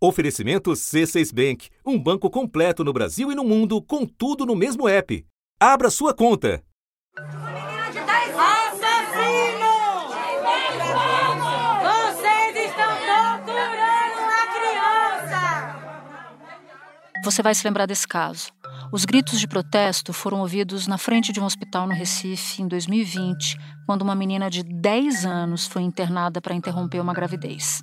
Oferecimento 0.00 0.70
C6 0.70 1.34
Bank, 1.34 1.70
um 1.84 1.98
banco 2.00 2.30
completo 2.30 2.84
no 2.84 2.92
Brasil 2.92 3.32
e 3.32 3.34
no 3.34 3.42
mundo, 3.42 3.82
com 3.82 4.06
tudo 4.06 4.46
no 4.46 4.54
mesmo 4.54 4.88
app. 4.88 5.26
Abra 5.58 5.90
sua 5.90 6.14
conta. 6.14 6.62
Você 17.24 17.42
vai 17.42 17.52
se 17.52 17.66
lembrar 17.66 17.86
desse 17.86 18.06
caso. 18.06 18.52
Os 18.92 19.04
gritos 19.04 19.40
de 19.40 19.48
protesto 19.48 20.12
foram 20.12 20.38
ouvidos 20.38 20.86
na 20.86 20.96
frente 20.96 21.32
de 21.32 21.40
um 21.40 21.44
hospital 21.44 21.88
no 21.88 21.92
Recife 21.92 22.62
em 22.62 22.68
2020, 22.68 23.58
quando 23.84 24.02
uma 24.02 24.14
menina 24.14 24.48
de 24.48 24.62
10 24.62 25.26
anos 25.26 25.66
foi 25.66 25.82
internada 25.82 26.40
para 26.40 26.54
interromper 26.54 27.00
uma 27.00 27.12
gravidez. 27.12 27.82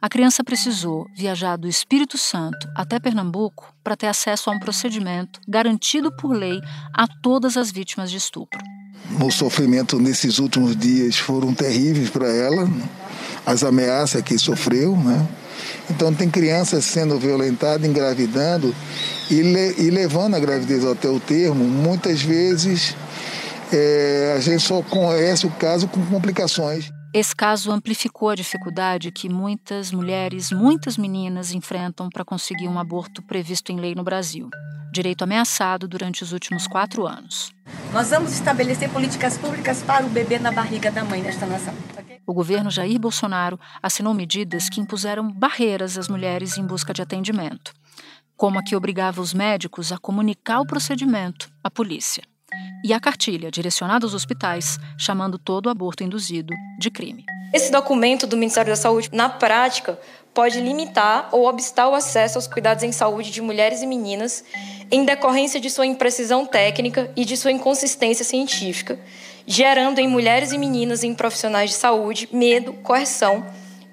A 0.00 0.08
criança 0.08 0.44
precisou 0.44 1.06
viajar 1.16 1.56
do 1.56 1.66
Espírito 1.66 2.18
Santo 2.18 2.68
até 2.76 3.00
Pernambuco 3.00 3.72
para 3.82 3.96
ter 3.96 4.06
acesso 4.06 4.50
a 4.50 4.52
um 4.52 4.58
procedimento 4.58 5.40
garantido 5.48 6.14
por 6.16 6.32
lei 6.32 6.60
a 6.92 7.06
todas 7.22 7.56
as 7.56 7.70
vítimas 7.70 8.10
de 8.10 8.18
estupro. 8.18 8.60
O 9.20 9.30
sofrimento 9.30 9.98
nesses 9.98 10.38
últimos 10.38 10.76
dias 10.76 11.16
foram 11.16 11.54
terríveis 11.54 12.10
para 12.10 12.28
ela, 12.28 12.68
as 13.46 13.62
ameaças 13.62 14.20
que 14.22 14.38
sofreu, 14.38 14.96
né? 14.96 15.26
Então 15.88 16.12
tem 16.12 16.28
crianças 16.28 16.84
sendo 16.84 17.18
violentadas, 17.18 17.88
engravidando 17.88 18.74
e, 19.30 19.40
le 19.40 19.74
e 19.78 19.90
levando 19.90 20.34
a 20.34 20.40
gravidez 20.40 20.84
até 20.84 21.08
o 21.08 21.20
termo. 21.20 21.64
Muitas 21.64 22.20
vezes 22.20 22.94
é, 23.72 24.34
a 24.36 24.40
gente 24.40 24.62
só 24.62 24.82
conhece 24.82 25.46
o 25.46 25.50
caso 25.50 25.88
com 25.88 26.04
complicações. 26.06 26.90
Esse 27.16 27.34
caso 27.34 27.72
amplificou 27.72 28.28
a 28.28 28.34
dificuldade 28.34 29.10
que 29.10 29.26
muitas 29.26 29.90
mulheres, 29.90 30.52
muitas 30.52 30.98
meninas 30.98 31.50
enfrentam 31.50 32.10
para 32.10 32.26
conseguir 32.26 32.68
um 32.68 32.78
aborto 32.78 33.22
previsto 33.22 33.72
em 33.72 33.80
lei 33.80 33.94
no 33.94 34.04
Brasil. 34.04 34.50
Direito 34.92 35.24
ameaçado 35.24 35.88
durante 35.88 36.22
os 36.22 36.32
últimos 36.32 36.66
quatro 36.66 37.06
anos. 37.06 37.54
Nós 37.90 38.10
vamos 38.10 38.34
estabelecer 38.34 38.90
políticas 38.90 39.38
públicas 39.38 39.82
para 39.82 40.04
o 40.04 40.10
bebê 40.10 40.38
na 40.38 40.52
barriga 40.52 40.90
da 40.92 41.02
mãe 41.02 41.22
desta 41.22 41.46
nação. 41.46 41.72
Okay? 41.98 42.20
O 42.26 42.34
governo 42.34 42.70
Jair 42.70 43.00
Bolsonaro 43.00 43.58
assinou 43.82 44.12
medidas 44.12 44.68
que 44.68 44.78
impuseram 44.78 45.32
barreiras 45.32 45.96
às 45.96 46.08
mulheres 46.08 46.58
em 46.58 46.66
busca 46.66 46.92
de 46.92 47.00
atendimento, 47.00 47.72
como 48.36 48.58
a 48.58 48.62
que 48.62 48.76
obrigava 48.76 49.22
os 49.22 49.32
médicos 49.32 49.90
a 49.90 49.96
comunicar 49.96 50.60
o 50.60 50.66
procedimento 50.66 51.50
à 51.64 51.70
polícia 51.70 52.22
e 52.84 52.92
a 52.92 53.00
cartilha 53.00 53.50
direcionada 53.50 54.06
aos 54.06 54.14
hospitais, 54.14 54.78
chamando 54.98 55.38
todo 55.38 55.68
aborto 55.68 56.04
induzido 56.04 56.54
de 56.78 56.90
crime. 56.90 57.24
Esse 57.52 57.70
documento 57.70 58.26
do 58.26 58.36
Ministério 58.36 58.70
da 58.70 58.76
Saúde, 58.76 59.10
na 59.12 59.28
prática, 59.28 59.98
pode 60.34 60.60
limitar 60.60 61.30
ou 61.32 61.46
obstar 61.48 61.88
o 61.88 61.94
acesso 61.94 62.36
aos 62.36 62.46
cuidados 62.46 62.84
em 62.84 62.92
saúde 62.92 63.30
de 63.30 63.40
mulheres 63.40 63.80
e 63.80 63.86
meninas 63.86 64.44
em 64.90 65.04
decorrência 65.04 65.58
de 65.58 65.70
sua 65.70 65.86
imprecisão 65.86 66.44
técnica 66.44 67.10
e 67.16 67.24
de 67.24 67.36
sua 67.36 67.50
inconsistência 67.50 68.24
científica, 68.24 69.00
gerando 69.46 69.98
em 69.98 70.06
mulheres 70.06 70.52
e 70.52 70.58
meninas 70.58 71.02
e 71.02 71.06
em 71.06 71.14
profissionais 71.14 71.70
de 71.70 71.76
saúde 71.76 72.28
medo, 72.32 72.74
coerção 72.74 73.46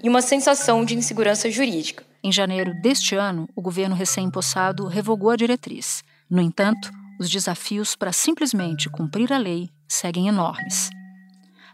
e 0.04 0.10
uma 0.10 0.22
sensação 0.22 0.84
de 0.84 0.96
insegurança 0.98 1.50
jurídica. 1.50 2.04
Em 2.22 2.32
janeiro 2.32 2.74
deste 2.82 3.16
ano, 3.16 3.48
o 3.56 3.62
governo 3.62 3.96
recém-impossado 3.96 4.86
revogou 4.88 5.30
a 5.30 5.36
diretriz. 5.38 6.04
No 6.30 6.42
entanto, 6.42 6.92
os 7.24 7.30
desafios 7.30 7.96
para 7.96 8.12
simplesmente 8.12 8.90
cumprir 8.90 9.32
a 9.32 9.38
lei 9.38 9.70
seguem 9.88 10.28
enormes. 10.28 10.90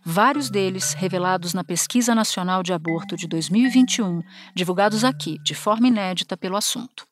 Vários 0.05 0.50
deles 0.50 0.94
revelados 0.94 1.53
na 1.53 1.64
Pesquisa 1.64 2.16
Nacional 2.16 2.64
de 2.64 2.72
Aborto 2.72 3.17
de 3.17 3.28
2021, 3.28 4.22
divulgados 4.55 5.03
aqui 5.03 5.38
de 5.44 5.53
forma 5.53 5.88
inédita 5.88 6.38
pelo 6.38 6.55
assunto. 6.55 7.05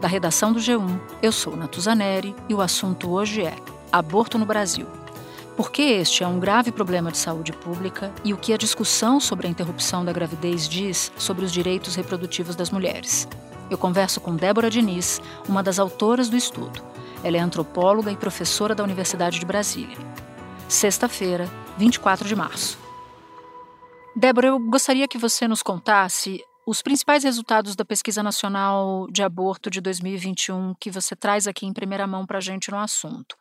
Da 0.00 0.08
redação 0.08 0.52
do 0.52 0.60
G1, 0.60 1.00
eu 1.20 1.32
sou 1.32 1.56
Natuzaneri 1.56 2.34
e 2.48 2.54
o 2.54 2.62
assunto 2.62 3.10
hoje 3.10 3.42
é 3.42 3.54
Aborto 3.92 4.38
no 4.38 4.46
Brasil. 4.46 4.86
Por 5.56 5.72
que 5.72 5.82
este 5.82 6.22
é 6.22 6.26
um 6.26 6.38
grave 6.38 6.70
problema 6.70 7.10
de 7.10 7.18
saúde 7.18 7.52
pública 7.52 8.12
e 8.24 8.32
o 8.32 8.36
que 8.36 8.52
a 8.52 8.56
discussão 8.56 9.18
sobre 9.18 9.48
a 9.48 9.50
interrupção 9.50 10.04
da 10.04 10.12
gravidez 10.12 10.68
diz 10.68 11.12
sobre 11.18 11.44
os 11.44 11.52
direitos 11.52 11.96
reprodutivos 11.96 12.54
das 12.54 12.70
mulheres. 12.70 13.26
Eu 13.70 13.76
converso 13.76 14.20
com 14.20 14.34
Débora 14.34 14.70
Diniz, 14.70 15.20
uma 15.46 15.62
das 15.62 15.78
autoras 15.78 16.30
do 16.30 16.36
estudo. 16.36 16.82
Ela 17.22 17.36
é 17.36 17.40
antropóloga 17.40 18.10
e 18.10 18.16
professora 18.16 18.74
da 18.74 18.82
Universidade 18.82 19.38
de 19.38 19.44
Brasília. 19.44 19.96
Sexta-feira, 20.68 21.48
24 21.76 22.26
de 22.26 22.34
março. 22.34 22.78
Débora, 24.16 24.48
eu 24.48 24.58
gostaria 24.58 25.06
que 25.06 25.18
você 25.18 25.46
nos 25.46 25.62
contasse 25.62 26.42
os 26.66 26.82
principais 26.82 27.24
resultados 27.24 27.76
da 27.76 27.84
Pesquisa 27.84 28.22
Nacional 28.22 29.06
de 29.10 29.22
Aborto 29.22 29.70
de 29.70 29.80
2021 29.80 30.74
que 30.80 30.90
você 30.90 31.14
traz 31.14 31.46
aqui 31.46 31.66
em 31.66 31.72
primeira 31.72 32.06
mão 32.06 32.26
para 32.26 32.38
a 32.38 32.42
gente 32.42 32.70
no 32.70 32.78
assunto. 32.78 33.36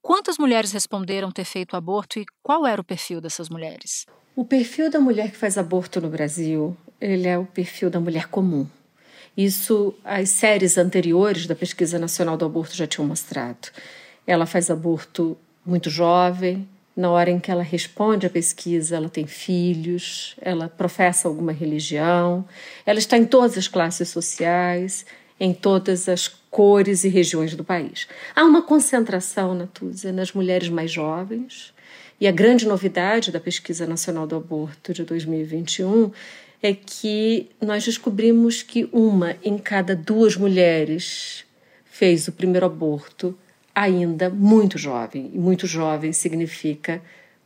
Quantas 0.00 0.38
mulheres 0.38 0.70
responderam 0.70 1.32
ter 1.32 1.44
feito 1.44 1.76
aborto 1.76 2.20
e 2.20 2.26
qual 2.42 2.64
era 2.66 2.80
o 2.80 2.84
perfil 2.84 3.20
dessas 3.20 3.48
mulheres? 3.48 4.06
O 4.36 4.44
perfil 4.44 4.90
da 4.90 5.00
mulher 5.00 5.30
que 5.30 5.36
faz 5.36 5.58
aborto 5.58 6.00
no 6.00 6.08
Brasil, 6.08 6.76
ele 7.00 7.26
é 7.26 7.36
o 7.36 7.44
perfil 7.46 7.90
da 7.90 7.98
mulher 7.98 8.28
comum. 8.28 8.66
Isso 9.36 9.94
as 10.04 10.30
séries 10.30 10.78
anteriores 10.78 11.46
da 11.46 11.54
Pesquisa 11.54 11.98
Nacional 11.98 12.36
do 12.36 12.44
Aborto 12.44 12.74
já 12.74 12.86
tinham 12.86 13.06
mostrado. 13.06 13.68
Ela 14.26 14.46
faz 14.46 14.70
aborto 14.70 15.36
muito 15.64 15.90
jovem, 15.90 16.66
na 16.96 17.10
hora 17.10 17.30
em 17.30 17.38
que 17.38 17.50
ela 17.50 17.62
responde 17.62 18.26
à 18.26 18.30
pesquisa, 18.30 18.96
ela 18.96 19.10
tem 19.10 19.26
filhos, 19.26 20.34
ela 20.40 20.68
professa 20.68 21.28
alguma 21.28 21.52
religião, 21.52 22.46
ela 22.86 22.98
está 22.98 23.18
em 23.18 23.26
todas 23.26 23.58
as 23.58 23.68
classes 23.68 24.08
sociais, 24.08 25.04
em 25.38 25.52
todas 25.52 26.08
as 26.08 26.26
cores 26.26 27.04
e 27.04 27.08
regiões 27.08 27.54
do 27.54 27.62
país. 27.62 28.08
Há 28.34 28.42
uma 28.44 28.62
concentração, 28.62 29.54
Natúzia, 29.54 30.10
nas 30.10 30.32
mulheres 30.32 30.70
mais 30.70 30.90
jovens, 30.90 31.74
e 32.18 32.26
a 32.26 32.32
grande 32.32 32.66
novidade 32.66 33.30
da 33.30 33.38
Pesquisa 33.38 33.86
Nacional 33.86 34.26
do 34.26 34.36
Aborto 34.36 34.94
de 34.94 35.04
2021 35.04 36.10
é 36.66 36.74
que 36.74 37.48
nós 37.60 37.84
descobrimos 37.84 38.62
que 38.62 38.88
uma 38.92 39.36
em 39.42 39.56
cada 39.56 39.94
duas 39.94 40.36
mulheres 40.36 41.44
fez 41.84 42.28
o 42.28 42.32
primeiro 42.32 42.66
aborto 42.66 43.36
ainda 43.74 44.28
muito 44.28 44.76
jovem. 44.78 45.30
E 45.32 45.38
muito 45.38 45.66
jovem 45.66 46.12
significa 46.12 47.02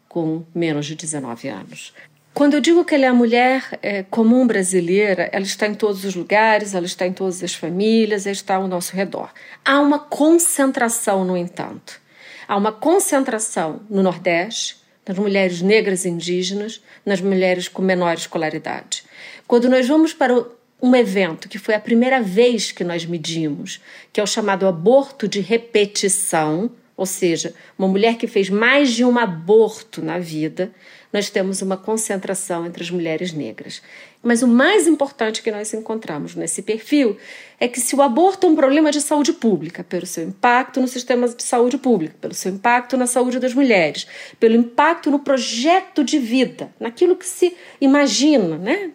com 0.08 0.44
menos 0.54 0.86
de 0.86 0.94
19 0.94 1.48
anos. 1.48 1.92
Quando 2.32 2.54
eu 2.54 2.60
digo 2.60 2.84
que 2.84 2.94
ela 2.94 3.04
é 3.04 3.08
a 3.08 3.14
mulher 3.14 3.78
é, 3.82 4.02
comum 4.04 4.46
brasileira, 4.46 5.28
ela 5.32 5.44
está 5.44 5.66
em 5.66 5.74
todos 5.74 6.04
os 6.04 6.14
lugares, 6.14 6.74
ela 6.74 6.86
está 6.86 7.06
em 7.06 7.12
todas 7.12 7.42
as 7.42 7.54
famílias, 7.54 8.24
ela 8.24 8.32
está 8.32 8.54
ao 8.54 8.68
nosso 8.68 8.94
redor. 8.94 9.30
Há 9.64 9.80
uma 9.80 9.98
concentração, 9.98 11.24
no 11.24 11.36
entanto. 11.36 12.00
Há 12.46 12.56
uma 12.56 12.72
concentração 12.72 13.80
no 13.90 14.02
Nordeste, 14.02 14.79
nas 15.10 15.18
mulheres 15.18 15.60
negras 15.60 16.06
indígenas, 16.06 16.80
nas 17.04 17.20
mulheres 17.20 17.66
com 17.66 17.82
menor 17.82 18.14
escolaridade. 18.14 19.02
Quando 19.44 19.68
nós 19.68 19.88
vamos 19.88 20.14
para 20.14 20.46
um 20.80 20.94
evento 20.94 21.48
que 21.48 21.58
foi 21.58 21.74
a 21.74 21.80
primeira 21.80 22.22
vez 22.22 22.70
que 22.70 22.84
nós 22.84 23.04
medimos, 23.04 23.80
que 24.12 24.20
é 24.20 24.22
o 24.22 24.26
chamado 24.26 24.68
aborto 24.68 25.26
de 25.26 25.40
repetição, 25.40 26.70
ou 26.96 27.04
seja, 27.04 27.52
uma 27.76 27.88
mulher 27.88 28.18
que 28.18 28.28
fez 28.28 28.48
mais 28.48 28.92
de 28.92 29.04
um 29.04 29.18
aborto 29.18 30.00
na 30.00 30.20
vida, 30.20 30.70
nós 31.12 31.28
temos 31.28 31.60
uma 31.60 31.76
concentração 31.76 32.64
entre 32.64 32.84
as 32.84 32.90
mulheres 32.90 33.32
negras. 33.32 33.82
Mas 34.22 34.42
o 34.42 34.48
mais 34.48 34.86
importante 34.86 35.42
que 35.42 35.50
nós 35.50 35.72
encontramos 35.72 36.34
nesse 36.34 36.60
perfil 36.60 37.16
é 37.58 37.66
que 37.66 37.80
se 37.80 37.96
o 37.96 38.02
aborto 38.02 38.46
é 38.46 38.50
um 38.50 38.54
problema 38.54 38.90
de 38.90 39.00
saúde 39.00 39.32
pública, 39.32 39.82
pelo 39.82 40.04
seu 40.04 40.24
impacto 40.24 40.80
no 40.80 40.86
sistema 40.86 41.26
de 41.26 41.42
saúde 41.42 41.78
pública, 41.78 42.14
pelo 42.20 42.34
seu 42.34 42.52
impacto 42.52 42.98
na 42.98 43.06
saúde 43.06 43.38
das 43.38 43.54
mulheres, 43.54 44.06
pelo 44.38 44.54
impacto 44.54 45.10
no 45.10 45.18
projeto 45.18 46.04
de 46.04 46.18
vida, 46.18 46.70
naquilo 46.78 47.16
que 47.16 47.26
se 47.26 47.56
imagina, 47.80 48.58
né, 48.58 48.90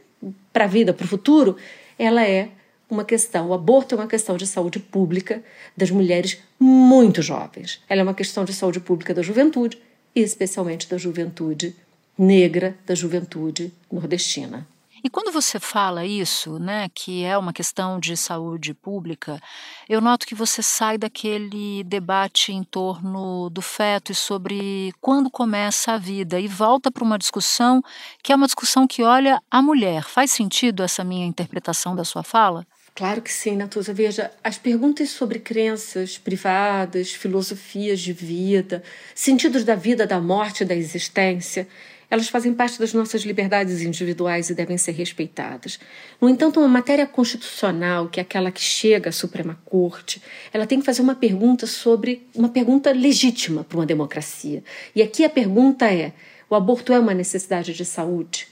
para 0.54 0.66
a 0.66 0.68
vida, 0.68 0.94
para 0.94 1.06
o 1.06 1.08
futuro, 1.08 1.58
ela 1.98 2.24
é 2.24 2.50
uma 2.88 3.04
questão, 3.04 3.50
o 3.50 3.54
aborto 3.54 3.96
é 3.96 3.98
uma 3.98 4.08
questão 4.08 4.38
de 4.38 4.46
saúde 4.46 4.80
pública 4.80 5.44
das 5.76 5.90
mulheres 5.90 6.38
muito 6.60 7.24
jovens. 7.24 7.82
Ela 7.90 8.02
é 8.02 8.04
uma 8.04 8.14
questão 8.14 8.46
de 8.46 8.54
saúde 8.54 8.80
pública 8.80 9.14
da 9.14 9.24
juventude, 9.24 9.80
e 10.16 10.22
especialmente 10.22 10.88
da 10.88 10.98
juventude 10.98 11.76
negra, 12.18 12.76
da 12.86 12.96
juventude 12.96 13.74
nordestina. 13.92 14.66
E 15.06 15.10
quando 15.10 15.32
você 15.32 15.60
fala 15.60 16.04
isso, 16.04 16.58
né, 16.58 16.90
que 16.90 17.24
é 17.24 17.38
uma 17.38 17.54
questão 17.54 18.00
de 18.00 18.18
saúde 18.18 18.74
pública, 18.74 19.40
eu 19.88 20.02
noto 20.02 20.26
que 20.26 20.34
você 20.34 20.64
sai 20.64 20.98
daquele 20.98 21.84
debate 21.84 22.52
em 22.52 22.64
torno 22.64 23.48
do 23.52 23.62
feto 23.62 24.12
e 24.12 24.16
sobre 24.16 24.92
quando 25.00 25.30
começa 25.30 25.92
a 25.92 26.00
vida 26.00 26.40
e 26.40 26.48
volta 26.48 26.90
para 26.90 27.04
uma 27.04 27.20
discussão 27.20 27.84
que 28.24 28.34
é 28.34 28.36
uma 28.36 28.48
discussão 28.48 28.88
que 28.88 29.04
olha 29.04 29.40
a 29.52 29.62
mulher. 29.62 30.06
Faz 30.06 30.32
sentido 30.32 30.82
essa 30.82 31.04
minha 31.04 31.28
interpretação 31.28 31.96
da 31.96 32.04
sua 32.04 32.24
fala? 32.24 32.66
Claro 32.96 33.22
que 33.22 33.32
sim, 33.32 33.58
Natuza. 33.58 33.94
Veja, 33.94 34.32
as 34.42 34.58
perguntas 34.58 35.10
sobre 35.10 35.38
crenças 35.40 36.18
privadas, 36.18 37.12
filosofias 37.12 38.00
de 38.00 38.14
vida, 38.14 38.82
sentidos 39.14 39.66
da 39.66 39.76
vida, 39.76 40.08
da 40.08 40.22
morte, 40.22 40.64
da 40.64 40.74
existência, 40.74 41.68
Elas 42.10 42.30
fazem 42.30 42.54
parte 42.54 42.80
das 42.80 42.94
nossas 42.94 43.24
liberdades 43.24 43.82
individuais 43.82 44.50
e 44.50 44.54
devem 44.54 44.78
ser 44.78 44.92
respeitadas. 44.92 45.80
No 46.22 46.30
entanto, 46.30 46.60
uma 46.60 46.68
matéria 46.70 47.06
constitucional, 47.06 48.08
que 48.08 48.20
é 48.20 48.24
aquela 48.24 48.52
que 48.52 48.62
chega 48.62 49.10
à 49.10 49.12
Suprema 49.12 49.60
Corte, 49.66 50.22
ela 50.54 50.68
tem 50.68 50.80
que 50.80 50.86
fazer 50.86 51.02
uma 51.02 51.16
pergunta 51.16 51.66
sobre 51.66 52.28
uma 52.36 52.50
pergunta 52.50 52.92
legítima 52.92 53.64
para 53.64 53.78
uma 53.78 53.86
democracia. 53.86 54.64
E 54.96 55.02
aqui 55.02 55.26
a 55.26 55.30
pergunta 55.30 55.92
é: 55.92 56.14
o 56.50 56.56
aborto 56.56 56.94
é 56.94 57.00
uma 57.00 57.14
necessidade 57.14 57.74
de 57.74 57.86
saúde? 57.86 58.48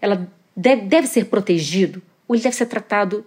Ela 0.00 0.26
deve, 0.56 0.82
deve 0.82 1.06
ser 1.06 1.26
protegido 1.26 2.02
ou 2.26 2.34
ele 2.34 2.42
deve 2.42 2.56
ser 2.56 2.66
tratado 2.66 3.24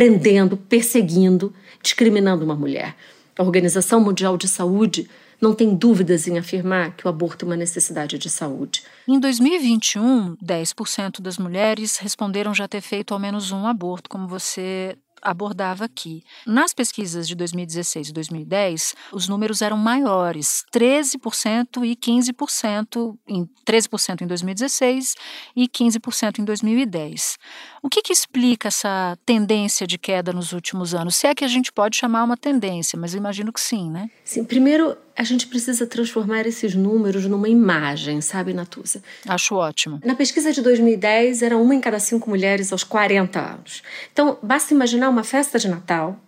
prendendo, 0.00 0.56
perseguindo, 0.56 1.52
discriminando 1.82 2.42
uma 2.42 2.54
mulher? 2.54 2.96
A 3.38 3.42
Organização 3.42 4.00
Mundial 4.00 4.38
de 4.38 4.48
Saúde 4.48 5.06
não 5.38 5.52
tem 5.52 5.74
dúvidas 5.74 6.26
em 6.26 6.38
afirmar 6.38 6.96
que 6.96 7.06
o 7.06 7.10
aborto 7.10 7.44
é 7.44 7.48
uma 7.48 7.56
necessidade 7.56 8.16
de 8.16 8.30
saúde. 8.30 8.82
Em 9.06 9.20
2021, 9.20 10.36
10% 10.36 11.20
das 11.20 11.36
mulheres 11.36 11.98
responderam 11.98 12.54
já 12.54 12.66
ter 12.66 12.80
feito 12.80 13.12
ao 13.12 13.20
menos 13.20 13.52
um 13.52 13.66
aborto, 13.66 14.08
como 14.08 14.26
você 14.26 14.96
abordava 15.22 15.84
aqui. 15.84 16.22
Nas 16.46 16.72
pesquisas 16.72 17.26
de 17.26 17.34
2016 17.34 18.08
e 18.08 18.12
2010, 18.12 18.94
os 19.12 19.28
números 19.28 19.62
eram 19.62 19.76
maiores, 19.76 20.64
13% 20.72 21.84
e 21.84 21.96
15%, 21.96 23.16
em 23.28 23.48
13% 23.66 24.22
em 24.22 24.26
2016 24.26 25.14
e 25.56 25.68
15% 25.68 26.38
em 26.38 26.44
2010. 26.44 27.38
O 27.82 27.88
que, 27.88 28.02
que 28.02 28.12
explica 28.12 28.68
essa 28.68 29.18
tendência 29.24 29.86
de 29.86 29.98
queda 29.98 30.32
nos 30.32 30.52
últimos 30.52 30.94
anos? 30.94 31.16
Se 31.16 31.26
é 31.26 31.34
que 31.34 31.44
a 31.44 31.48
gente 31.48 31.72
pode 31.72 31.96
chamar 31.96 32.24
uma 32.24 32.36
tendência, 32.36 32.98
mas 32.98 33.14
imagino 33.14 33.52
que 33.52 33.60
sim, 33.60 33.90
né? 33.90 34.10
Sim, 34.24 34.44
primeiro 34.44 34.96
a 35.20 35.22
gente 35.22 35.48
precisa 35.48 35.86
transformar 35.86 36.46
esses 36.46 36.74
números 36.74 37.26
numa 37.26 37.46
imagem, 37.46 38.22
sabe, 38.22 38.54
Natuza? 38.54 39.02
Acho 39.28 39.54
ótimo. 39.54 40.00
Na 40.02 40.14
pesquisa 40.14 40.50
de 40.50 40.62
2010, 40.62 41.42
era 41.42 41.58
uma 41.58 41.74
em 41.74 41.80
cada 41.80 42.00
cinco 42.00 42.30
mulheres 42.30 42.72
aos 42.72 42.82
40 42.82 43.38
anos. 43.38 43.82
Então, 44.10 44.38
basta 44.42 44.72
imaginar 44.72 45.10
uma 45.10 45.22
festa 45.22 45.58
de 45.58 45.68
Natal 45.68 46.18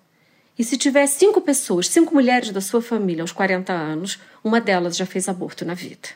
e 0.58 0.62
se 0.62 0.76
tiver 0.76 1.06
cinco 1.06 1.40
pessoas, 1.40 1.88
cinco 1.88 2.12
mulheres 2.12 2.50
da 2.50 2.60
sua 2.60 2.82
família 2.82 3.22
aos 3.22 3.32
40 3.32 3.72
anos, 3.72 4.20
uma 4.44 4.60
delas 4.60 4.94
já 4.94 5.06
fez 5.06 5.26
aborto 5.26 5.64
na 5.64 5.72
vida. 5.72 6.10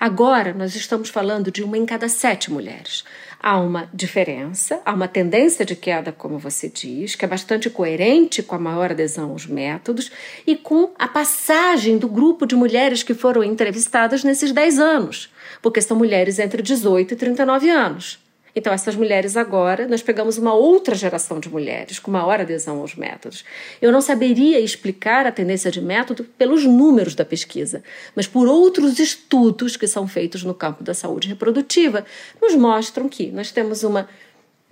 Agora 0.00 0.54
nós 0.54 0.74
estamos 0.74 1.10
falando 1.10 1.50
de 1.50 1.62
uma 1.62 1.76
em 1.76 1.84
cada 1.84 2.08
sete 2.08 2.50
mulheres. 2.50 3.04
Há 3.40 3.58
uma 3.58 3.88
diferença, 3.92 4.80
há 4.84 4.92
uma 4.92 5.06
tendência 5.06 5.64
de 5.64 5.76
queda, 5.76 6.10
como 6.10 6.38
você 6.38 6.68
diz, 6.68 7.14
que 7.14 7.24
é 7.24 7.28
bastante 7.28 7.70
coerente 7.70 8.42
com 8.42 8.54
a 8.54 8.58
maior 8.58 8.90
adesão 8.90 9.30
aos 9.30 9.46
métodos 9.46 10.10
e 10.46 10.56
com 10.56 10.92
a 10.98 11.06
passagem 11.06 11.98
do 11.98 12.08
grupo 12.08 12.46
de 12.46 12.56
mulheres 12.56 13.02
que 13.02 13.14
foram 13.14 13.44
entrevistadas 13.44 14.24
nesses 14.24 14.52
10 14.52 14.78
anos, 14.78 15.32
porque 15.62 15.80
são 15.80 15.96
mulheres 15.96 16.38
entre 16.38 16.62
18 16.62 17.14
e 17.14 17.16
39 17.16 17.70
anos. 17.70 18.25
Então, 18.58 18.72
essas 18.72 18.96
mulheres 18.96 19.36
agora, 19.36 19.86
nós 19.86 20.02
pegamos 20.02 20.38
uma 20.38 20.54
outra 20.54 20.94
geração 20.94 21.38
de 21.38 21.50
mulheres 21.50 21.98
com 21.98 22.10
maior 22.10 22.40
adesão 22.40 22.80
aos 22.80 22.94
métodos. 22.94 23.44
Eu 23.82 23.92
não 23.92 24.00
saberia 24.00 24.58
explicar 24.58 25.26
a 25.26 25.30
tendência 25.30 25.70
de 25.70 25.82
método 25.82 26.24
pelos 26.24 26.64
números 26.64 27.14
da 27.14 27.22
pesquisa, 27.22 27.84
mas 28.14 28.26
por 28.26 28.48
outros 28.48 28.98
estudos 28.98 29.76
que 29.76 29.86
são 29.86 30.08
feitos 30.08 30.42
no 30.42 30.54
campo 30.54 30.82
da 30.82 30.94
saúde 30.94 31.28
reprodutiva, 31.28 32.06
nos 32.40 32.54
mostram 32.54 33.10
que 33.10 33.26
nós 33.26 33.52
temos 33.52 33.84
uma 33.84 34.08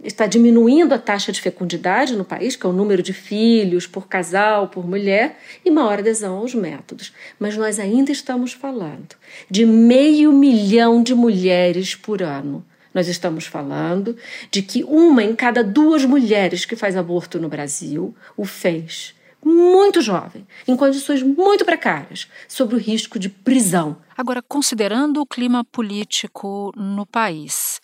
está 0.03 0.27
diminuindo 0.27 0.93
a 0.93 0.99
taxa 0.99 1.31
de 1.31 1.41
fecundidade 1.41 2.17
no 2.17 2.25
país, 2.25 2.57
que 2.57 2.67
é 2.67 2.69
o 2.69 2.73
número 2.73 3.03
de 3.03 3.13
filhos 3.13 3.87
por 3.87 4.09
casal, 4.09 4.69
por 4.69 4.87
mulher, 4.87 5.39
e 5.65 5.71
maior 5.71 6.01
adesão 6.01 6.39
aos 6.39 6.55
métodos. 6.55 7.13
Mas 7.39 7.57
nós 7.57 7.79
ainda 7.79 8.11
estamos 8.11 8.53
falando 8.53 9.15
de 9.49 9.65
meio 9.65 10.33
milhão 10.33 11.03
de 11.03 11.15
mulheres 11.15 11.95
por 11.95 12.23
ano 12.23 12.65
nós 12.95 13.09
estamos 13.09 13.45
falando 13.45 14.17
de 14.51 14.63
que 14.63 14.85
uma 14.85 15.23
em 15.23 15.35
cada 15.35 15.63
duas 15.63 16.05
mulheres 16.05 16.65
que 16.65 16.77
faz 16.77 16.97
aborto 16.97 17.41
no 17.41 17.49
Brasil 17.49 18.15
o 18.37 18.45
fez 18.45 19.15
muito 19.45 20.01
jovem, 20.01 20.47
em 20.67 20.75
condições 20.75 21.23
muito 21.23 21.65
precárias, 21.65 22.29
sob 22.49 22.75
o 22.75 22.79
risco 22.79 23.19
de 23.19 23.29
prisão. 23.29 23.99
Agora, 24.17 24.41
considerando 24.41 25.21
o 25.21 25.27
clima 25.27 25.63
político 25.65 26.73
no 26.75 27.05
país, 27.05 27.81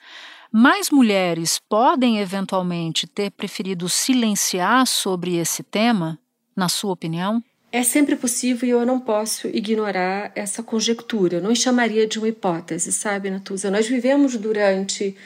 mais 0.50 0.90
mulheres 0.90 1.60
podem 1.68 2.18
eventualmente 2.18 3.06
ter 3.06 3.30
preferido 3.30 3.88
silenciar 3.88 4.86
sobre 4.86 5.36
esse 5.36 5.62
tema, 5.62 6.18
na 6.56 6.68
sua 6.68 6.92
opinião? 6.92 7.42
É 7.72 7.84
sempre 7.84 8.16
possível 8.16 8.68
e 8.68 8.72
eu 8.72 8.84
não 8.84 8.98
posso 8.98 9.46
ignorar 9.46 10.32
essa 10.34 10.60
conjectura. 10.60 11.36
Eu 11.36 11.42
não 11.42 11.54
chamaria 11.54 12.04
de 12.06 12.18
uma 12.18 12.28
hipótese, 12.28 12.92
sabe, 12.92 13.30
Natuza? 13.30 13.70
Nós 13.70 13.86
vivemos 13.86 14.36
durante 14.36 15.16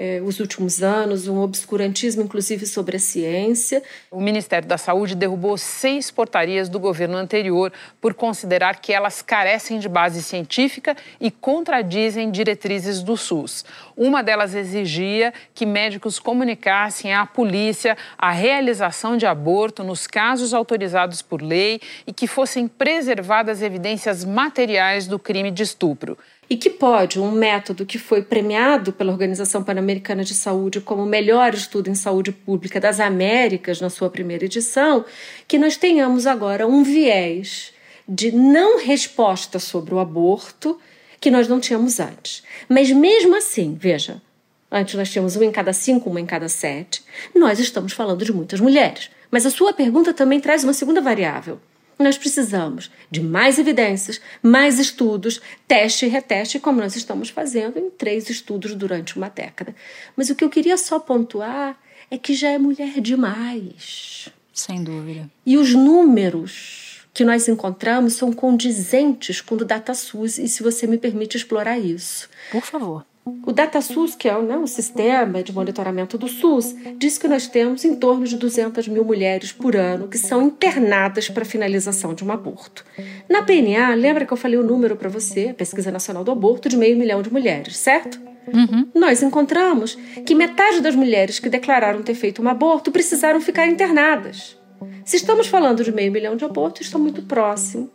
eh, 0.00 0.20
os 0.22 0.38
últimos 0.38 0.80
anos, 0.80 1.26
um 1.26 1.40
obscurantismo, 1.40 2.22
inclusive, 2.22 2.64
sobre 2.66 2.96
a 2.96 3.00
ciência. 3.00 3.82
O 4.12 4.20
Ministério 4.20 4.68
da 4.68 4.78
Saúde 4.78 5.16
derrubou 5.16 5.58
seis 5.58 6.08
portarias 6.08 6.68
do 6.68 6.78
governo 6.78 7.16
anterior 7.16 7.72
por 8.00 8.14
considerar 8.14 8.80
que 8.80 8.92
elas 8.92 9.22
carecem 9.22 9.80
de 9.80 9.88
base 9.88 10.22
científica 10.22 10.96
e 11.20 11.32
contradizem 11.32 12.30
diretrizes 12.30 13.02
do 13.02 13.16
SUS. 13.16 13.64
Uma 13.96 14.22
delas 14.22 14.54
exigia 14.54 15.34
que 15.52 15.66
médicos 15.66 16.20
comunicassem 16.20 17.12
à 17.12 17.26
polícia 17.26 17.96
a 18.16 18.30
realização 18.30 19.16
de 19.16 19.26
aborto 19.26 19.82
nos 19.82 20.06
casos 20.06 20.54
autorizados 20.54 21.22
por 21.22 21.42
lei 21.42 21.80
e 22.06 22.12
que 22.12 22.28
fossem 22.28 22.68
preservadas 22.68 23.62
evidências 23.62 24.24
materiais 24.24 25.08
do 25.08 25.18
crime 25.18 25.50
de 25.50 25.64
estupro 25.64 26.16
e 26.50 26.56
que 26.56 26.70
pode 26.70 27.20
um 27.20 27.30
método 27.30 27.84
que 27.84 27.98
foi 27.98 28.22
premiado 28.22 28.92
pela 28.92 29.12
Organização 29.12 29.62
Pan-Americana 29.62 30.24
de 30.24 30.34
Saúde 30.34 30.80
como 30.80 31.02
o 31.02 31.06
melhor 31.06 31.52
estudo 31.52 31.90
em 31.90 31.94
saúde 31.94 32.32
pública 32.32 32.80
das 32.80 33.00
Américas 33.00 33.80
na 33.80 33.90
sua 33.90 34.08
primeira 34.08 34.46
edição, 34.46 35.04
que 35.46 35.58
nós 35.58 35.76
tenhamos 35.76 36.26
agora 36.26 36.66
um 36.66 36.82
viés 36.82 37.72
de 38.08 38.32
não 38.32 38.78
resposta 38.78 39.58
sobre 39.58 39.94
o 39.94 39.98
aborto 39.98 40.78
que 41.20 41.30
nós 41.30 41.46
não 41.46 41.60
tínhamos 41.60 42.00
antes. 42.00 42.42
Mas 42.68 42.90
mesmo 42.90 43.36
assim, 43.36 43.76
veja, 43.78 44.22
antes 44.70 44.94
nós 44.94 45.10
tínhamos 45.10 45.36
um 45.36 45.42
em 45.42 45.52
cada 45.52 45.72
cinco, 45.72 46.08
uma 46.08 46.20
em 46.20 46.26
cada 46.26 46.48
sete, 46.48 47.02
nós 47.34 47.58
estamos 47.58 47.92
falando 47.92 48.24
de 48.24 48.32
muitas 48.32 48.60
mulheres. 48.60 49.10
Mas 49.30 49.44
a 49.44 49.50
sua 49.50 49.74
pergunta 49.74 50.14
também 50.14 50.40
traz 50.40 50.64
uma 50.64 50.72
segunda 50.72 51.02
variável. 51.02 51.60
Nós 51.98 52.16
precisamos 52.16 52.90
de 53.10 53.20
mais 53.20 53.58
evidências, 53.58 54.20
mais 54.42 54.78
estudos, 54.78 55.40
teste 55.66 56.06
e 56.06 56.08
reteste, 56.08 56.60
como 56.60 56.80
nós 56.80 56.94
estamos 56.94 57.28
fazendo 57.28 57.78
em 57.78 57.90
três 57.90 58.30
estudos 58.30 58.74
durante 58.74 59.16
uma 59.16 59.28
década. 59.28 59.74
Mas 60.16 60.30
o 60.30 60.34
que 60.34 60.44
eu 60.44 60.50
queria 60.50 60.76
só 60.76 61.00
pontuar 61.00 61.76
é 62.10 62.16
que 62.16 62.34
já 62.34 62.50
é 62.50 62.58
mulher 62.58 63.00
demais. 63.00 64.28
Sem 64.52 64.82
dúvida. 64.82 65.28
E 65.44 65.56
os 65.56 65.74
números 65.74 67.06
que 67.12 67.24
nós 67.24 67.48
encontramos 67.48 68.12
são 68.12 68.32
condizentes 68.32 69.40
com 69.40 69.56
o 69.56 69.64
DataSUS, 69.64 70.38
e 70.38 70.46
se 70.46 70.62
você 70.62 70.86
me 70.86 70.98
permite 70.98 71.36
explorar 71.36 71.76
isso. 71.76 72.28
Por 72.52 72.62
favor. 72.62 73.04
O 73.46 73.52
DataSUS, 73.52 74.14
que 74.14 74.28
é 74.28 74.40
né, 74.40 74.56
o 74.56 74.66
sistema 74.66 75.42
de 75.42 75.52
monitoramento 75.52 76.18
do 76.18 76.28
SUS, 76.28 76.74
diz 76.96 77.18
que 77.18 77.28
nós 77.28 77.46
temos 77.46 77.84
em 77.84 77.96
torno 77.96 78.26
de 78.26 78.36
200 78.36 78.88
mil 78.88 79.04
mulheres 79.04 79.52
por 79.52 79.76
ano 79.76 80.08
que 80.08 80.18
são 80.18 80.42
internadas 80.42 81.28
para 81.28 81.44
finalização 81.44 82.14
de 82.14 82.24
um 82.24 82.30
aborto. 82.30 82.84
Na 83.28 83.42
PNA, 83.42 83.94
lembra 83.94 84.26
que 84.26 84.32
eu 84.32 84.36
falei 84.36 84.58
o 84.58 84.64
número 84.64 84.96
para 84.96 85.08
você, 85.08 85.48
a 85.50 85.54
Pesquisa 85.54 85.90
Nacional 85.90 86.24
do 86.24 86.30
Aborto, 86.30 86.68
de 86.68 86.76
meio 86.76 86.96
milhão 86.96 87.22
de 87.22 87.32
mulheres, 87.32 87.76
certo? 87.76 88.20
Uhum. 88.52 88.88
Nós 88.94 89.22
encontramos 89.22 89.98
que 90.24 90.34
metade 90.34 90.80
das 90.80 90.94
mulheres 90.94 91.38
que 91.38 91.50
declararam 91.50 92.02
ter 92.02 92.14
feito 92.14 92.42
um 92.42 92.48
aborto 92.48 92.90
precisaram 92.90 93.40
ficar 93.40 93.66
internadas. 93.66 94.56
Se 95.04 95.16
estamos 95.16 95.46
falando 95.46 95.82
de 95.82 95.92
meio 95.92 96.12
milhão 96.12 96.36
de 96.36 96.44
abortos, 96.44 96.82
está 96.82 96.98
muito 96.98 97.22
próximo 97.22 97.90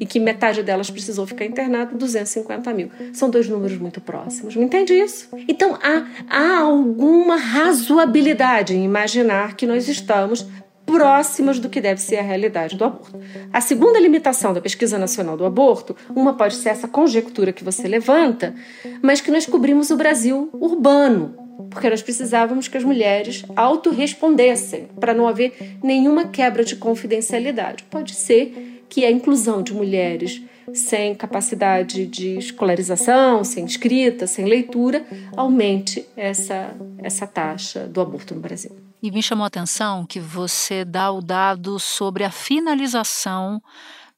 e 0.00 0.06
que 0.06 0.20
metade 0.20 0.62
delas 0.62 0.90
precisou 0.90 1.26
ficar 1.26 1.44
internada, 1.44 1.94
250 1.96 2.72
mil. 2.72 2.90
São 3.12 3.28
dois 3.28 3.48
números 3.48 3.78
muito 3.78 4.00
próximos. 4.00 4.54
Me 4.54 4.64
entende 4.64 4.92
isso? 4.94 5.28
Então 5.48 5.76
há, 5.82 6.06
há 6.28 6.58
alguma 6.60 7.36
razoabilidade 7.36 8.74
em 8.74 8.84
imaginar 8.84 9.56
que 9.56 9.66
nós 9.66 9.88
estamos 9.88 10.46
próximas 10.88 11.58
do 11.58 11.68
que 11.68 11.82
deve 11.82 12.00
ser 12.00 12.16
a 12.16 12.22
realidade 12.22 12.74
do 12.74 12.84
aborto. 12.84 13.20
A 13.52 13.60
segunda 13.60 14.00
limitação 14.00 14.54
da 14.54 14.60
pesquisa 14.60 14.96
nacional 14.96 15.36
do 15.36 15.44
aborto, 15.44 15.94
uma 16.16 16.32
pode 16.32 16.54
ser 16.54 16.70
essa 16.70 16.88
conjectura 16.88 17.52
que 17.52 17.62
você 17.62 17.86
levanta, 17.86 18.54
mas 19.02 19.20
que 19.20 19.30
nós 19.30 19.44
cobrimos 19.44 19.90
o 19.90 19.96
Brasil 19.96 20.48
urbano, 20.54 21.34
porque 21.70 21.90
nós 21.90 22.00
precisávamos 22.00 22.68
que 22.68 22.78
as 22.78 22.84
mulheres 22.84 23.44
autorrespondessem 23.54 24.88
para 24.98 25.12
não 25.12 25.28
haver 25.28 25.76
nenhuma 25.82 26.28
quebra 26.28 26.64
de 26.64 26.76
confidencialidade. 26.76 27.84
Pode 27.90 28.14
ser 28.14 28.77
que 28.88 29.04
a 29.04 29.10
inclusão 29.10 29.62
de 29.62 29.72
mulheres 29.72 30.42
sem 30.74 31.14
capacidade 31.14 32.06
de 32.06 32.38
escolarização, 32.38 33.42
sem 33.44 33.64
escrita, 33.64 34.26
sem 34.26 34.44
leitura, 34.44 35.06
aumente 35.36 36.06
essa, 36.16 36.74
essa 36.98 37.26
taxa 37.26 37.86
do 37.86 38.00
aborto 38.00 38.34
no 38.34 38.40
Brasil. 38.40 38.76
E 39.02 39.10
me 39.10 39.22
chamou 39.22 39.44
a 39.44 39.48
atenção 39.48 40.04
que 40.04 40.20
você 40.20 40.84
dá 40.84 41.10
o 41.10 41.20
dado 41.20 41.78
sobre 41.78 42.24
a 42.24 42.30
finalização 42.30 43.62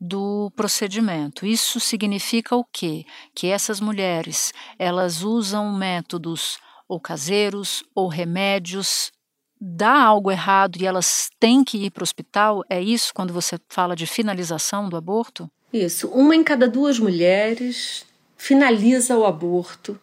do 0.01 0.51
procedimento. 0.57 1.45
Isso 1.45 1.79
significa 1.79 2.57
o 2.57 2.65
quê? 2.65 3.05
Que 3.35 3.49
essas 3.49 3.81
mulheres, 3.81 4.53
elas 4.79 5.23
usam 5.23 5.71
métodos 5.73 6.59
ou 6.89 6.99
caseiros 6.99 7.85
ou 7.95 8.09
remédios 8.09 9.13
dá 9.61 9.93
algo 9.93 10.31
errado 10.31 10.81
e 10.81 10.87
elas 10.87 11.29
têm 11.39 11.63
que 11.63 11.85
ir 11.85 11.91
para 11.91 12.03
o 12.03 12.05
hospital? 12.05 12.65
É 12.69 12.81
isso 12.81 13.13
quando 13.15 13.33
você 13.33 13.59
fala 13.69 13.95
de 13.95 14.07
finalização 14.07 14.89
do 14.89 14.97
aborto? 14.97 15.51
Isso. 15.73 16.09
Uma 16.09 16.35
em 16.35 16.43
cada 16.43 16.67
duas 16.67 16.99
mulheres 16.99 18.07
finaliza 18.37 19.17
o 19.17 19.27
aborto 19.27 20.01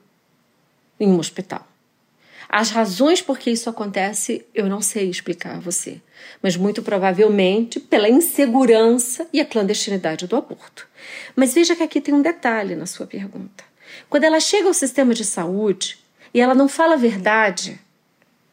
em 1.00 1.10
um 1.10 1.18
hospital. 1.18 1.68
As 2.50 2.70
razões 2.70 3.22
por 3.22 3.38
que 3.38 3.52
isso 3.52 3.70
acontece, 3.70 4.46
eu 4.54 4.68
não 4.68 4.80
sei 4.80 5.10
explicar 5.10 5.56
a 5.56 5.60
você, 5.60 6.02
mas 6.42 6.56
muito 6.56 6.82
provavelmente 6.82 7.78
pela 7.78 8.08
insegurança 8.08 9.28
e 9.34 9.42
a 9.42 9.46
clandestinidade 9.46 10.28
do 10.28 10.36
aborto. 10.38 10.88
Mas 11.36 11.54
veja 11.54 11.76
que 11.76 11.84
aqui 11.84 12.00
tem 12.00 12.14
um 12.14 12.22
detalhe 12.22 12.74
na 12.74 12.86
sua 12.86 13.06
pergunta. 13.06 13.66
Quando 14.10 14.24
ela 14.24 14.40
chega 14.40 14.68
ao 14.68 14.74
sistema 14.74 15.14
de 15.14 15.26
saúde 15.26 15.98
e 16.34 16.40
ela 16.40 16.56
não 16.56 16.70
fala 16.70 16.94
a 16.94 16.98
verdade 16.98 17.80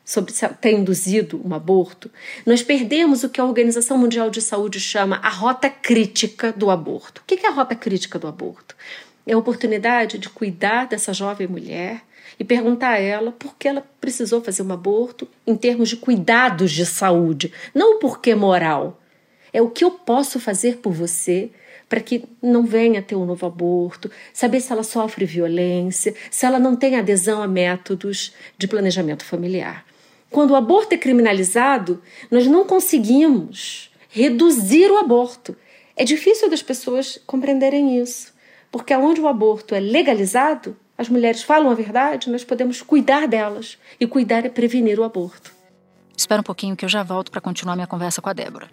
sobre 0.05 0.33
ter 0.61 0.73
induzido 0.73 1.41
um 1.45 1.55
aborto, 1.55 2.11
nós 2.45 2.63
perdemos 2.63 3.25
o 3.25 3.29
que 3.29 3.41
a 3.41 3.45
Organização 3.45 3.97
Mundial 3.97 4.29
de 4.29 4.43
Saúde 4.43 4.79
chama 4.79 5.17
a 5.23 5.31
rota 5.31 5.71
crítica 5.71 6.53
do 6.53 6.71
aborto. 6.71 7.23
O 7.23 7.25
que 7.25 7.47
é 7.47 7.49
a 7.49 7.53
rota 7.53 7.75
crítica 7.75 8.19
do 8.19 8.27
aborto? 8.27 8.77
É 9.27 9.33
a 9.33 9.39
oportunidade 9.39 10.19
de 10.19 10.29
cuidar 10.29 10.87
dessa 10.87 11.15
jovem 11.15 11.47
mulher 11.47 12.03
e 12.39 12.45
perguntar 12.45 12.91
a 12.91 13.01
ela 13.01 13.33
por 13.33 13.57
que 13.57 13.67
ela 13.67 13.83
precisou 14.01 14.43
fazer 14.43 14.63
um 14.63 14.73
aborto 14.73 15.27
em 15.47 15.57
termos 15.57 15.89
de 15.89 15.97
cuidados 15.97 16.71
de 16.73 16.85
saúde, 16.85 17.53
não 17.75 17.97
o 17.97 17.99
porquê 17.99 18.35
moral. 18.35 19.01
É 19.53 19.63
o 19.63 19.71
que 19.71 19.85
eu 19.85 19.91
posso 19.91 20.39
fazer 20.39 20.79
por 20.79 20.93
você 20.93 21.51
para 21.89 22.01
que 22.01 22.25
não 22.43 22.65
venha 22.65 23.01
ter 23.01 23.15
um 23.15 23.25
novo 23.25 23.47
aborto, 23.47 24.11
saber 24.33 24.61
se 24.61 24.73
ela 24.73 24.83
sofre 24.83 25.25
violência, 25.25 26.15
se 26.31 26.45
ela 26.45 26.59
não 26.59 26.75
tem 26.75 26.97
adesão 26.97 27.43
a 27.43 27.47
métodos 27.47 28.35
de 28.59 28.67
planejamento 28.67 29.25
familiar. 29.25 29.85
Quando 30.35 30.51
o 30.51 30.57
aborto 30.57 30.93
é 30.93 30.99
criminalizado, 30.99 32.03
nós 32.29 32.45
não 32.45 32.65
conseguimos 32.67 33.89
reduzir 34.09 34.91
o 34.91 34.99
aborto. 34.99 35.57
É 35.95 36.03
difícil 36.03 36.51
das 36.51 36.61
pessoas 36.61 37.21
compreenderem 37.25 38.01
isso, 38.01 38.35
porque 38.69 38.93
onde 38.97 39.21
o 39.21 39.29
aborto 39.29 39.77
é 39.77 39.79
legalizado, 39.79 40.77
as 40.99 41.09
mulheres 41.09 41.45
falam 41.45 41.71
a 41.71 41.75
verdade, 41.75 42.31
nós 42.31 42.43
podemos 42.43 42.83
cuidar 42.83 43.29
delas. 43.29 43.79
E 44.01 44.09
cuidar 44.09 44.45
é 44.45 44.49
prevenir 44.49 44.99
o 44.99 45.05
aborto. 45.05 45.53
Espera 46.17 46.41
um 46.41 46.45
pouquinho 46.45 46.75
que 46.75 46.85
eu 46.85 46.89
já 46.89 47.05
volto 47.05 47.31
para 47.31 47.41
continuar 47.41 47.77
minha 47.77 47.87
conversa 47.87 48.21
com 48.21 48.29
a 48.29 48.33
Débora. 48.33 48.69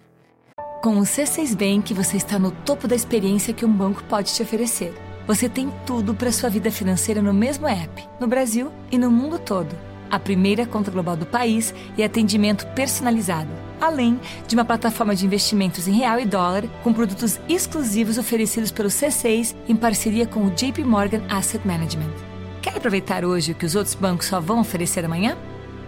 Com 0.82 0.98
o 0.98 1.02
C6 1.02 1.54
Bank, 1.54 1.94
você 1.94 2.16
está 2.16 2.40
no 2.40 2.50
topo 2.50 2.88
da 2.88 2.96
experiência 2.96 3.54
que 3.54 3.64
um 3.64 3.72
banco 3.72 4.02
pode 4.08 4.34
te 4.34 4.42
oferecer. 4.42 4.92
Você 5.28 5.48
tem 5.48 5.72
tudo 5.86 6.12
para 6.12 6.32
sua 6.32 6.50
vida 6.50 6.72
financeira 6.72 7.22
no 7.22 7.32
mesmo 7.32 7.68
app, 7.68 8.04
no 8.18 8.26
Brasil 8.26 8.72
e 8.90 8.98
no 8.98 9.08
mundo 9.08 9.38
todo 9.38 9.91
a 10.12 10.18
primeira 10.18 10.66
conta 10.66 10.90
global 10.90 11.16
do 11.16 11.24
país 11.24 11.74
e 11.96 12.04
atendimento 12.04 12.66
personalizado, 12.74 13.48
além 13.80 14.20
de 14.46 14.54
uma 14.54 14.64
plataforma 14.64 15.16
de 15.16 15.24
investimentos 15.24 15.88
em 15.88 15.92
real 15.92 16.20
e 16.20 16.26
dólar 16.26 16.68
com 16.82 16.92
produtos 16.92 17.40
exclusivos 17.48 18.18
oferecidos 18.18 18.70
pelo 18.70 18.90
C6 18.90 19.56
em 19.66 19.74
parceria 19.74 20.26
com 20.26 20.44
o 20.44 20.50
JP 20.50 20.84
Morgan 20.84 21.22
Asset 21.30 21.66
Management. 21.66 22.12
Quer 22.60 22.76
aproveitar 22.76 23.24
hoje 23.24 23.52
o 23.52 23.54
que 23.54 23.64
os 23.64 23.74
outros 23.74 23.94
bancos 23.94 24.26
só 24.26 24.38
vão 24.38 24.60
oferecer 24.60 25.02
amanhã? 25.02 25.36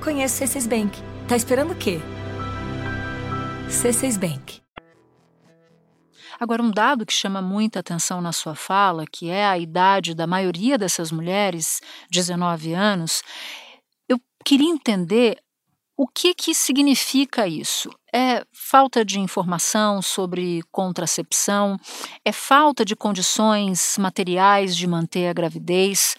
Conheça 0.02 0.42
o 0.42 0.48
C6 0.48 0.68
Bank. 0.68 0.98
Tá 1.28 1.36
esperando 1.36 1.72
o 1.72 1.76
quê? 1.76 2.00
C6 3.68 4.18
Bank. 4.18 4.64
Agora, 6.40 6.62
um 6.62 6.70
dado 6.70 7.06
que 7.06 7.12
chama 7.12 7.40
muita 7.40 7.80
atenção 7.80 8.20
na 8.20 8.32
sua 8.32 8.54
fala, 8.54 9.04
que 9.10 9.30
é 9.30 9.46
a 9.46 9.58
idade 9.58 10.14
da 10.14 10.26
maioria 10.26 10.76
dessas 10.76 11.12
mulheres, 11.12 11.80
19 12.10 12.72
anos, 12.72 13.22
queria 14.44 14.68
entender 14.68 15.38
o 15.96 16.06
que, 16.08 16.34
que 16.34 16.54
significa 16.54 17.46
isso? 17.46 17.88
É 18.12 18.44
falta 18.52 19.04
de 19.04 19.20
informação 19.20 20.02
sobre 20.02 20.60
contracepção? 20.72 21.78
É 22.24 22.32
falta 22.32 22.84
de 22.84 22.96
condições 22.96 23.96
materiais 23.98 24.76
de 24.76 24.86
manter 24.88 25.28
a 25.28 25.32
gravidez? 25.32 26.16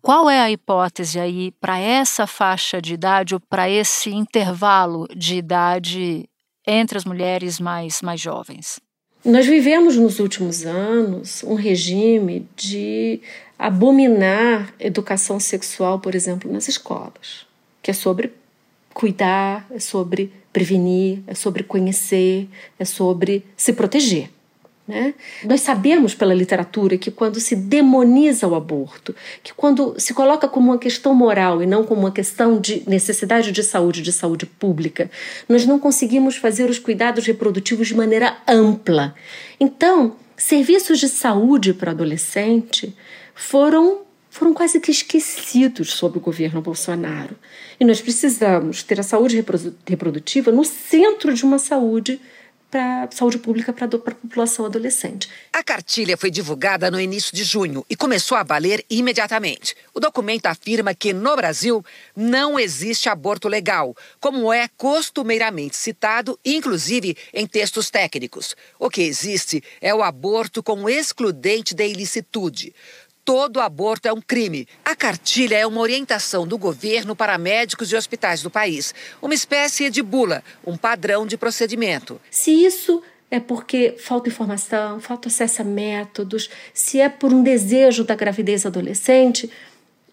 Qual 0.00 0.30
é 0.30 0.40
a 0.40 0.50
hipótese 0.50 1.20
aí 1.20 1.52
para 1.60 1.78
essa 1.78 2.26
faixa 2.26 2.80
de 2.80 2.94
idade 2.94 3.34
ou 3.34 3.40
para 3.40 3.68
esse 3.68 4.10
intervalo 4.10 5.06
de 5.14 5.36
idade 5.36 6.28
entre 6.66 6.96
as 6.96 7.04
mulheres 7.04 7.60
mais, 7.60 8.00
mais 8.00 8.20
jovens? 8.20 8.80
Nós 9.24 9.46
vivemos 9.46 9.96
nos 9.96 10.20
últimos 10.20 10.64
anos 10.64 11.42
um 11.42 11.54
regime 11.54 12.48
de 12.56 13.20
abominar 13.58 14.72
educação 14.78 15.38
sexual, 15.38 15.98
por 15.98 16.14
exemplo, 16.14 16.50
nas 16.50 16.66
escolas 16.68 17.47
que 17.88 17.92
é 17.92 17.94
sobre 17.94 18.34
cuidar, 18.92 19.66
é 19.70 19.78
sobre 19.78 20.30
prevenir, 20.52 21.20
é 21.26 21.34
sobre 21.34 21.62
conhecer, 21.62 22.46
é 22.78 22.84
sobre 22.84 23.46
se 23.56 23.72
proteger. 23.72 24.28
Né? 24.86 25.14
Nós 25.44 25.62
sabemos 25.62 26.14
pela 26.14 26.34
literatura 26.34 26.98
que 26.98 27.10
quando 27.10 27.40
se 27.40 27.56
demoniza 27.56 28.46
o 28.46 28.54
aborto, 28.54 29.16
que 29.42 29.54
quando 29.54 29.94
se 29.98 30.12
coloca 30.12 30.46
como 30.46 30.70
uma 30.70 30.78
questão 30.78 31.14
moral 31.14 31.62
e 31.62 31.66
não 31.66 31.82
como 31.82 32.02
uma 32.02 32.12
questão 32.12 32.60
de 32.60 32.82
necessidade 32.86 33.52
de 33.52 33.62
saúde, 33.62 34.02
de 34.02 34.12
saúde 34.12 34.44
pública, 34.44 35.10
nós 35.48 35.64
não 35.64 35.78
conseguimos 35.78 36.36
fazer 36.36 36.68
os 36.68 36.78
cuidados 36.78 37.24
reprodutivos 37.24 37.88
de 37.88 37.94
maneira 37.94 38.36
ampla. 38.46 39.14
Então, 39.58 40.14
serviços 40.36 40.98
de 40.98 41.08
saúde 41.08 41.72
para 41.72 41.92
adolescente 41.92 42.94
foram 43.34 44.06
foram 44.38 44.54
quase 44.54 44.78
que 44.78 44.92
esquecidos 44.92 45.92
sob 45.94 46.18
o 46.18 46.20
governo 46.20 46.62
Bolsonaro. 46.62 47.36
E 47.78 47.84
nós 47.84 48.00
precisamos 48.00 48.84
ter 48.84 49.00
a 49.00 49.02
saúde 49.02 49.44
reprodutiva 49.84 50.52
no 50.52 50.64
centro 50.64 51.34
de 51.34 51.44
uma 51.44 51.58
saúde 51.58 52.20
para 52.70 53.08
saúde 53.10 53.38
pública 53.38 53.72
para 53.72 53.86
a 53.86 53.88
população 53.88 54.66
adolescente. 54.66 55.28
A 55.52 55.64
cartilha 55.64 56.16
foi 56.16 56.30
divulgada 56.30 56.90
no 56.90 57.00
início 57.00 57.34
de 57.34 57.42
junho 57.42 57.84
e 57.88 57.96
começou 57.96 58.36
a 58.36 58.42
valer 58.42 58.84
imediatamente. 58.90 59.74
O 59.94 59.98
documento 59.98 60.46
afirma 60.46 60.94
que 60.94 61.12
no 61.12 61.34
Brasil 61.34 61.84
não 62.14 62.60
existe 62.60 63.08
aborto 63.08 63.48
legal, 63.48 63.96
como 64.20 64.52
é 64.52 64.68
costumeiramente 64.76 65.76
citado, 65.76 66.38
inclusive 66.44 67.16
em 67.32 67.46
textos 67.46 67.90
técnicos. 67.90 68.54
O 68.78 68.90
que 68.90 69.02
existe 69.02 69.64
é 69.80 69.94
o 69.94 70.02
aborto 70.02 70.62
com 70.62 70.88
excludente 70.88 71.74
de 71.74 71.88
ilicitude 71.88 72.74
todo 73.28 73.60
aborto 73.60 74.08
é 74.08 74.12
um 74.12 74.22
crime. 74.22 74.66
A 74.82 74.96
cartilha 74.96 75.54
é 75.54 75.66
uma 75.66 75.82
orientação 75.82 76.46
do 76.46 76.56
governo 76.56 77.14
para 77.14 77.36
médicos 77.36 77.92
e 77.92 77.94
hospitais 77.94 78.40
do 78.40 78.48
país, 78.48 78.94
uma 79.20 79.34
espécie 79.34 79.90
de 79.90 80.02
bula, 80.02 80.42
um 80.66 80.78
padrão 80.78 81.26
de 81.26 81.36
procedimento. 81.36 82.18
Se 82.30 82.50
isso 82.50 83.02
é 83.30 83.38
porque 83.38 83.96
falta 83.98 84.30
informação, 84.30 84.98
falta 84.98 85.28
acesso 85.28 85.60
a 85.60 85.64
métodos, 85.66 86.48
se 86.72 87.02
é 87.02 87.10
por 87.10 87.30
um 87.30 87.42
desejo 87.42 88.02
da 88.02 88.14
gravidez 88.14 88.64
adolescente, 88.64 89.50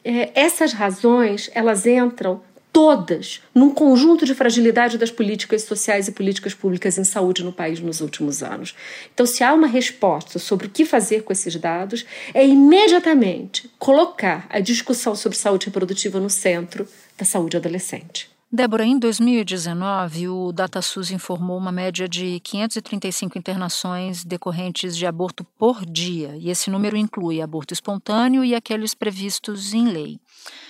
é, 0.03 0.31
essas 0.35 0.73
razões 0.73 1.49
elas 1.53 1.85
entram 1.85 2.43
todas 2.75 3.41
num 3.53 3.69
conjunto 3.69 4.25
de 4.25 4.35
fragilidade 4.35 4.97
das 4.97 5.09
políticas 5.09 5.61
sociais 5.61 6.09
e 6.09 6.11
políticas 6.11 6.53
públicas 6.53 6.97
em 6.97 7.05
saúde 7.05 7.41
no 7.41 7.53
país 7.53 7.79
nos 7.79 8.01
últimos 8.01 8.43
anos. 8.43 8.75
Então, 9.13 9.25
se 9.25 9.45
há 9.45 9.53
uma 9.53 9.65
resposta 9.65 10.37
sobre 10.39 10.67
o 10.67 10.69
que 10.69 10.83
fazer 10.83 11.23
com 11.23 11.31
esses 11.31 11.55
dados, 11.55 12.05
é 12.33 12.45
imediatamente 12.45 13.71
colocar 13.79 14.45
a 14.49 14.59
discussão 14.59 15.15
sobre 15.15 15.37
saúde 15.37 15.67
reprodutiva 15.67 16.19
no 16.19 16.29
centro 16.29 16.85
da 17.17 17.23
saúde 17.23 17.55
adolescente. 17.55 18.34
Débora, 18.51 18.85
em 18.85 18.97
2019, 18.97 20.29
o 20.29 20.51
DataSUS 20.51 21.09
informou 21.09 21.57
uma 21.57 21.71
média 21.71 22.07
de 22.07 22.39
535 22.41 23.37
internações 23.37 24.23
decorrentes 24.23 24.95
de 24.95 25.05
aborto 25.05 25.43
por 25.57 25.83
dia, 25.83 26.37
e 26.37 26.49
esse 26.49 26.69
número 26.69 26.95
inclui 26.95 27.41
aborto 27.41 27.73
espontâneo 27.73 28.45
e 28.45 28.53
aqueles 28.53 28.93
previstos 28.93 29.73
em 29.73 29.89
lei. 29.89 30.19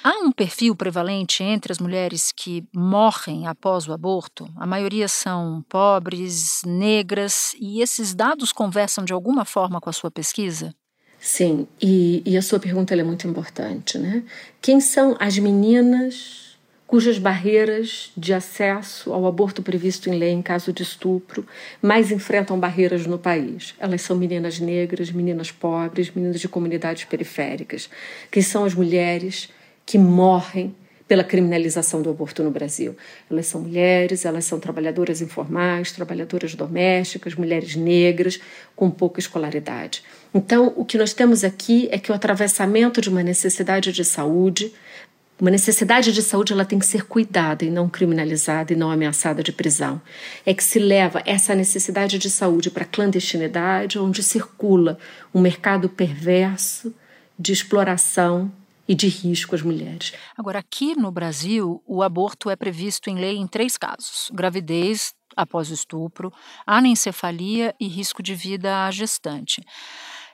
Há 0.02 0.24
um 0.24 0.32
perfil 0.32 0.74
prevalente 0.74 1.44
entre 1.44 1.72
as 1.72 1.78
mulheres 1.78 2.32
que 2.32 2.64
morrem 2.74 3.46
após 3.46 3.88
o 3.88 3.94
aborto? 3.94 4.50
A 4.56 4.66
maioria 4.66 5.10
são 5.10 5.64
pobres, 5.68 6.62
negras, 6.66 7.54
e 7.60 7.82
esses 7.82 8.16
dados 8.16 8.54
conversam 8.54 9.04
de 9.04 9.12
alguma 9.12 9.44
forma 9.44 9.82
com 9.82 9.90
a 9.90 9.94
sua 9.94 10.10
pesquisa? 10.10 10.74
Sim, 11.20 11.68
e, 11.82 12.24
e 12.26 12.38
a 12.38 12.42
sua 12.42 12.60
pergunta 12.60 12.96
é 12.96 13.04
muito 13.04 13.28
importante, 13.28 13.98
né? 13.98 14.24
Quem 14.62 14.80
são 14.80 15.16
as 15.20 15.38
meninas 15.38 16.45
cujas 16.88 17.18
barreiras 17.18 18.12
de 18.16 18.34
acesso 18.34 19.12
ao 19.12 19.26
aborto 19.26 19.62
previsto 19.62 20.10
em 20.10 20.18
lei 20.18 20.32
em 20.32 20.42
caso 20.42 20.72
de 20.72 20.84
estupro 20.84 21.46
mais 21.82 22.12
enfrentam 22.12 22.60
barreiras 22.60 23.06
no 23.08 23.18
país. 23.18 23.74
Elas 23.80 24.02
são 24.02 24.16
meninas 24.16 24.60
negras, 24.60 25.12
meninas 25.12 25.52
pobres, 25.52 26.12
meninas 26.12 26.40
de 26.40 26.48
comunidades 26.48 27.06
periféricas, 27.06 27.90
que 28.30 28.42
são 28.42 28.66
as 28.66 28.74
mulheres 28.74 29.50
que 29.86 29.98
morrem 29.98 30.76
pela 31.08 31.24
criminalização 31.24 32.02
do 32.02 32.10
aborto 32.10 32.44
no 32.44 32.50
Brasil. 32.50 32.96
Elas 33.30 33.46
são 33.46 33.62
mulheres, 33.62 34.26
elas 34.26 34.46
são 34.46 34.60
trabalhadoras 34.60 35.22
informais, 35.22 35.92
trabalhadoras 35.92 36.56
domésticas, 36.56 37.36
mulheres 37.36 37.76
negras 37.76 38.40
com 38.76 38.90
pouca 38.90 39.20
escolaridade. 39.20 40.04
Então, 40.34 40.74
o 40.76 40.84
que 40.84 40.98
nós 40.98 41.14
temos 41.14 41.44
aqui 41.44 41.88
é 41.92 42.00
que 42.00 42.12
o 42.12 42.16
atravessamento 42.16 43.02
de 43.02 43.10
uma 43.10 43.22
necessidade 43.22 43.92
de 43.92 44.04
saúde, 44.04 44.74
uma 45.40 45.52
necessidade 45.52 46.14
de 46.14 46.22
saúde, 46.22 46.54
ela 46.54 46.64
tem 46.64 46.80
que 46.80 46.86
ser 46.86 47.06
cuidada 47.06 47.66
e 47.66 47.70
não 47.70 47.90
criminalizada 47.90 48.72
e 48.72 48.76
não 48.76 48.90
ameaçada 48.90 49.44
de 49.44 49.52
prisão. 49.52 50.02
É 50.46 50.54
que 50.54 50.64
se 50.64 50.80
leva 50.80 51.22
essa 51.26 51.54
necessidade 51.54 52.18
de 52.18 52.30
saúde 52.30 52.72
para 52.72 52.84
a 52.84 52.88
clandestinidade, 52.88 54.00
onde 54.00 54.24
circula 54.24 54.98
um 55.34 55.42
mercado 55.42 55.90
perverso 55.90 56.94
de 57.38 57.52
exploração 57.52 58.52
e 58.88 58.96
de 58.96 59.08
risco 59.08 59.56
às 59.56 59.62
mulheres. 59.62 60.14
Agora, 60.38 60.60
aqui 60.60 60.96
no 60.96 61.12
Brasil, 61.12 61.84
o 61.86 62.02
aborto 62.02 62.50
é 62.50 62.56
previsto 62.56 63.10
em 63.10 63.16
lei 63.16 63.36
em 63.36 63.48
três 63.48 63.78
casos: 63.78 64.30
gravidez 64.34 65.14
após 65.36 65.70
estupro, 65.70 66.32
anencefalia 66.66 67.76
e 67.80 67.88
risco 67.88 68.24
de 68.24 68.34
vida 68.34 68.86
à 68.86 68.92
gestante. 68.92 69.62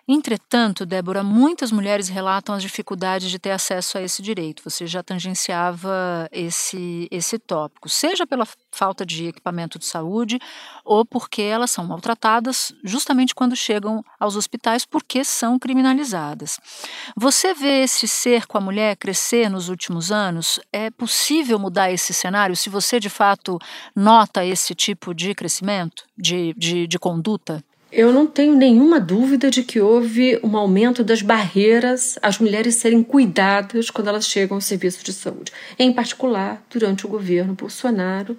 Entretanto, 0.07 0.85
Débora, 0.85 1.23
muitas 1.23 1.71
mulheres 1.71 2.09
relatam 2.09 2.55
as 2.55 2.63
dificuldades 2.63 3.29
de 3.29 3.37
ter 3.37 3.51
acesso 3.51 3.97
a 3.97 4.01
esse 4.01 4.21
direito. 4.21 4.63
Você 4.63 4.87
já 4.87 5.03
tangenciava 5.03 6.27
esse, 6.31 7.07
esse 7.11 7.37
tópico, 7.37 7.87
seja 7.87 8.25
pela 8.25 8.47
falta 8.71 9.05
de 9.05 9.27
equipamento 9.27 9.77
de 9.77 9.85
saúde 9.85 10.39
ou 10.83 11.05
porque 11.05 11.41
elas 11.41 11.71
são 11.71 11.85
maltratadas 11.85 12.73
justamente 12.83 13.35
quando 13.35 13.55
chegam 13.55 14.03
aos 14.19 14.35
hospitais 14.35 14.85
porque 14.85 15.23
são 15.23 15.59
criminalizadas. 15.59 16.59
Você 17.15 17.53
vê 17.53 17.83
esse 17.83 18.07
ser 18.07 18.47
com 18.47 18.57
a 18.57 18.61
mulher 18.61 18.97
crescer 18.97 19.49
nos 19.49 19.69
últimos 19.69 20.11
anos? 20.11 20.59
É 20.73 20.89
possível 20.89 21.59
mudar 21.59 21.91
esse 21.91 22.13
cenário 22.13 22.55
se 22.55 22.69
você 22.69 22.99
de 22.99 23.09
fato 23.09 23.59
nota 23.95 24.43
esse 24.43 24.73
tipo 24.73 25.13
de 25.13 25.35
crescimento, 25.35 26.03
de, 26.17 26.53
de, 26.57 26.87
de 26.87 26.99
conduta? 26.99 27.63
Eu 27.91 28.13
não 28.13 28.25
tenho 28.25 28.55
nenhuma 28.55 29.01
dúvida 29.01 29.51
de 29.51 29.63
que 29.63 29.81
houve 29.81 30.39
um 30.41 30.55
aumento 30.55 31.03
das 31.03 31.21
barreiras 31.21 32.17
às 32.21 32.39
mulheres 32.39 32.75
serem 32.75 33.03
cuidadas 33.03 33.89
quando 33.89 34.07
elas 34.07 34.25
chegam 34.25 34.55
ao 34.55 34.61
serviço 34.61 35.03
de 35.03 35.11
saúde, 35.11 35.51
em 35.77 35.91
particular 35.91 36.63
durante 36.69 37.05
o 37.05 37.09
governo 37.09 37.53
Bolsonaro, 37.53 38.37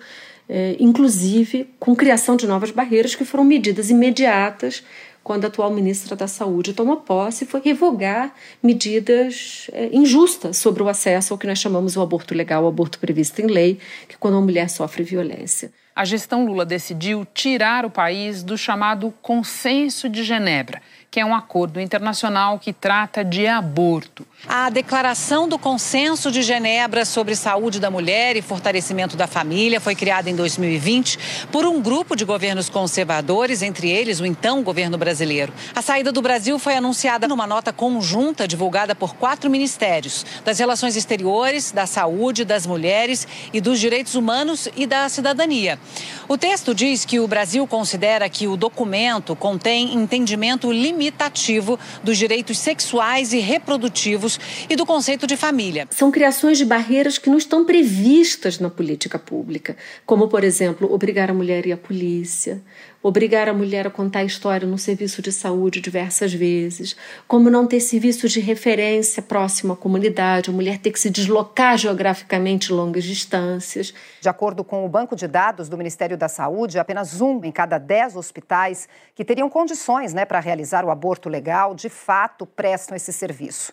é, 0.49 0.75
inclusive 0.81 1.69
com 1.79 1.95
criação 1.95 2.35
de 2.35 2.47
novas 2.47 2.71
barreiras 2.71 3.15
que 3.15 3.27
foram 3.27 3.45
medidas 3.45 3.91
imediatas 3.91 4.83
quando 5.23 5.45
a 5.45 5.49
atual 5.49 5.71
ministra 5.71 6.17
da 6.17 6.27
Saúde 6.27 6.73
tomou 6.73 6.97
posse, 6.97 7.45
foi 7.45 7.61
revogar 7.61 8.35
medidas 8.63 9.71
é, 9.73 9.91
injustas 9.93 10.57
sobre 10.57 10.83
o 10.83 10.89
acesso 10.89 11.35
ao 11.35 11.39
que 11.39 11.47
nós 11.47 11.59
chamamos 11.59 11.95
o 11.95 12.01
aborto 12.01 12.35
legal, 12.35 12.65
o 12.65 12.69
aborto 12.69 12.99
previsto 12.99 13.41
em 13.41 13.47
lei, 13.47 13.79
que 14.09 14.17
quando 14.17 14.35
uma 14.35 14.41
mulher 14.41 14.71
sofre 14.71 15.05
violência 15.05 15.71
a 15.95 16.05
gestão 16.05 16.45
Lula 16.47 16.65
decidiu 16.65 17.27
tirar 17.35 17.85
o 17.85 17.91
país 17.91 18.43
do 18.43 18.57
chamado 18.57 19.13
Consenso 19.21 20.09
de 20.09 20.25
Genebra, 20.25 20.81
que 21.13 21.21
é 21.21 21.27
um 21.27 21.35
acordo 21.35 21.79
internacional 21.79 22.59
que 22.59 22.73
trata 22.73 23.23
de 23.23 23.47
aborto. 23.47 24.27
A 24.49 24.71
declaração 24.71 25.47
do 25.47 25.59
Consenso 25.59 26.33
de 26.33 26.41
Genebra 26.41 27.05
sobre 27.05 27.37
saúde 27.37 27.79
da 27.79 27.91
mulher 27.91 28.35
e 28.35 28.41
fortalecimento 28.41 29.15
da 29.15 29.27
família 29.27 29.79
foi 29.79 29.95
criada 29.95 30.31
em 30.31 30.35
2020 30.35 31.47
por 31.53 31.67
um 31.67 31.83
grupo 31.83 32.17
de 32.17 32.25
governos 32.25 32.71
conservadores, 32.71 33.61
entre 33.61 33.91
eles 33.91 34.21
o 34.21 34.27
então 34.27 34.63
governo 34.63 34.97
brasileiro. 34.97 35.53
A 35.75 35.83
saída 35.83 36.11
do 36.11 36.23
Brasil 36.23 36.59
foi 36.59 36.77
anunciada 36.77 37.29
numa 37.29 37.47
nota 37.47 37.75
conjunta 37.75 38.49
divulgada 38.49 38.95
por 38.95 39.15
quatro 39.15 39.51
ministérios: 39.51 40.25
das 40.47 40.59
Relações 40.59 40.97
Exteriores, 40.97 41.73
da 41.73 41.87
Saúde, 41.87 42.43
das 42.43 42.67
Mulheres 42.67 43.29
e 43.53 43.61
dos 43.61 43.79
Direitos 43.79 44.15
Humanos 44.15 44.67
e 44.75 44.87
da 44.87 45.11
Cidadania. 45.11 45.79
O 46.27 46.39
texto 46.39 46.75
diz 46.75 47.05
que 47.05 47.21
o 47.21 47.29
Brasil 47.29 47.67
considera 47.67 48.27
que 48.31 48.49
o 48.49 48.57
documento 48.57 49.37
contém 49.37 49.95
entendimento 49.95 50.73
limitativo 51.03 51.79
dos 52.03 52.17
direitos 52.17 52.59
sexuais 52.59 53.33
e 53.33 53.39
reprodutivos 53.39 54.39
e 54.69 54.77
do 54.77 54.87
conceito 54.87 55.27
de 55.27 55.37
família. 55.37 55.89
São 55.91 56.11
criações 56.11 56.59
de 56.59 56.65
barreiras 56.65 57.19
que 57.19 57.29
não 57.29 57.37
estão 57.37 57.65
previstas 57.65 58.59
na 58.59 58.71
política 58.71 59.19
pública, 59.19 59.77
como, 60.07 60.29
por 60.29 60.45
exemplo, 60.45 60.93
obrigar 60.93 61.31
a 61.31 61.35
mulher 61.35 61.65
a 61.65 61.69
ir 61.69 61.73
à 61.73 61.77
polícia, 61.77 62.63
obrigar 63.03 63.49
a 63.49 63.53
mulher 63.53 63.87
a 63.87 63.91
contar 63.91 64.21
a 64.21 64.25
história 64.25 64.67
no 64.67 64.79
serviço 64.79 65.21
de 65.21 65.33
saúde 65.33 65.81
diversas 65.81 66.33
vezes, 66.33 66.97
como 67.27 67.51
não 67.51 67.67
ter 67.67 67.81
serviço 67.81 68.29
de 68.29 68.39
referência 68.39 69.21
próximo 69.23 69.73
à 69.73 69.77
comunidade, 69.77 70.51
a 70.51 70.53
mulher 70.53 70.79
ter 70.79 70.93
que 70.93 71.01
se 71.01 71.11
deslocar 71.11 71.77
geograficamente 71.77 72.73
longas 72.73 73.05
distâncias. 73.05 73.93
De 74.21 74.29
acordo 74.29 74.63
com 74.63 74.87
o 74.87 74.89
banco 74.89 75.17
de 75.17 75.27
dados 75.27 75.69
do 75.69 75.77
Ministério 75.77 76.17
da 76.17 76.29
Saúde, 76.29 76.79
apenas 76.79 77.21
um 77.21 77.43
em 77.45 77.51
cada 77.51 77.79
dez 77.79 78.15
hospitais 78.15 78.89
que 79.15 79.25
teriam 79.25 79.51
condições 79.51 80.15
né, 80.15 80.25
para 80.25 80.39
realizar 80.39 80.85
o 80.85 80.91
aborto 80.91 81.29
legal 81.29 81.75
de 81.75 81.89
fato 81.89 82.47
prestam 82.47 82.97
esse 82.97 83.13
serviço. 83.13 83.73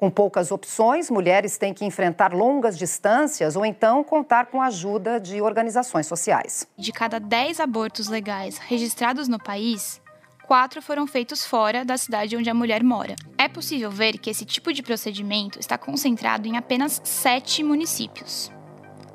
Com 0.00 0.10
poucas 0.10 0.50
opções, 0.50 1.10
mulheres 1.10 1.58
têm 1.58 1.74
que 1.74 1.84
enfrentar 1.84 2.32
longas 2.32 2.78
distâncias 2.78 3.54
ou 3.54 3.66
então 3.66 4.02
contar 4.02 4.46
com 4.46 4.62
a 4.62 4.68
ajuda 4.68 5.20
de 5.20 5.42
organizações 5.42 6.06
sociais. 6.06 6.66
De 6.74 6.90
cada 6.90 7.20
10 7.20 7.60
abortos 7.60 8.08
legais 8.08 8.56
registrados 8.56 9.28
no 9.28 9.38
país, 9.38 10.00
quatro 10.46 10.80
foram 10.80 11.06
feitos 11.06 11.44
fora 11.44 11.84
da 11.84 11.98
cidade 11.98 12.34
onde 12.34 12.48
a 12.48 12.54
mulher 12.54 12.82
mora. 12.82 13.14
É 13.36 13.46
possível 13.46 13.90
ver 13.90 14.16
que 14.16 14.30
esse 14.30 14.46
tipo 14.46 14.72
de 14.72 14.82
procedimento 14.82 15.60
está 15.60 15.76
concentrado 15.76 16.48
em 16.48 16.56
apenas 16.56 16.98
sete 17.04 17.62
municípios: 17.62 18.50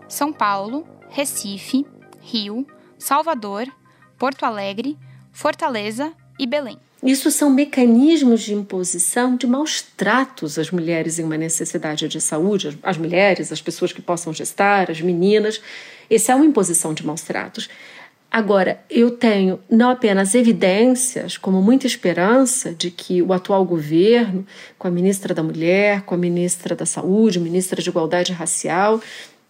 São 0.07 0.31
Paulo, 0.31 0.87
Recife, 1.09 1.83
Rio, 2.21 2.63
Salvador, 2.99 3.65
Porto 4.19 4.45
Alegre, 4.45 4.99
Fortaleza 5.31 6.13
e 6.37 6.45
Belém. 6.45 6.77
Isso 7.05 7.29
são 7.29 7.51
mecanismos 7.51 8.41
de 8.41 8.55
imposição 8.55 9.35
de 9.35 9.45
maus 9.45 9.83
tratos 9.95 10.57
às 10.57 10.71
mulheres 10.71 11.19
em 11.19 11.23
uma 11.23 11.37
necessidade 11.37 12.07
de 12.07 12.19
saúde, 12.19 12.79
as 12.81 12.97
mulheres, 12.97 13.51
as 13.51 13.61
pessoas 13.61 13.93
que 13.93 14.01
possam 14.01 14.33
gestar, 14.33 14.89
as 14.89 14.99
meninas. 14.99 15.61
Essa 16.09 16.31
é 16.31 16.35
uma 16.35 16.47
imposição 16.47 16.95
de 16.95 17.05
maus 17.05 17.21
tratos. 17.21 17.69
Agora, 18.31 18.83
eu 18.89 19.11
tenho 19.11 19.59
não 19.69 19.91
apenas 19.91 20.33
evidências, 20.33 21.37
como 21.37 21.61
muita 21.61 21.85
esperança 21.85 22.73
de 22.73 22.89
que 22.89 23.21
o 23.21 23.31
atual 23.33 23.63
governo, 23.63 24.43
com 24.79 24.87
a 24.87 24.91
ministra 24.91 25.31
da 25.31 25.43
Mulher, 25.43 26.01
com 26.01 26.15
a 26.15 26.17
ministra 26.17 26.75
da 26.75 26.87
Saúde, 26.87 27.39
ministra 27.39 27.83
de 27.83 27.87
Igualdade 27.87 28.33
Racial, 28.33 28.99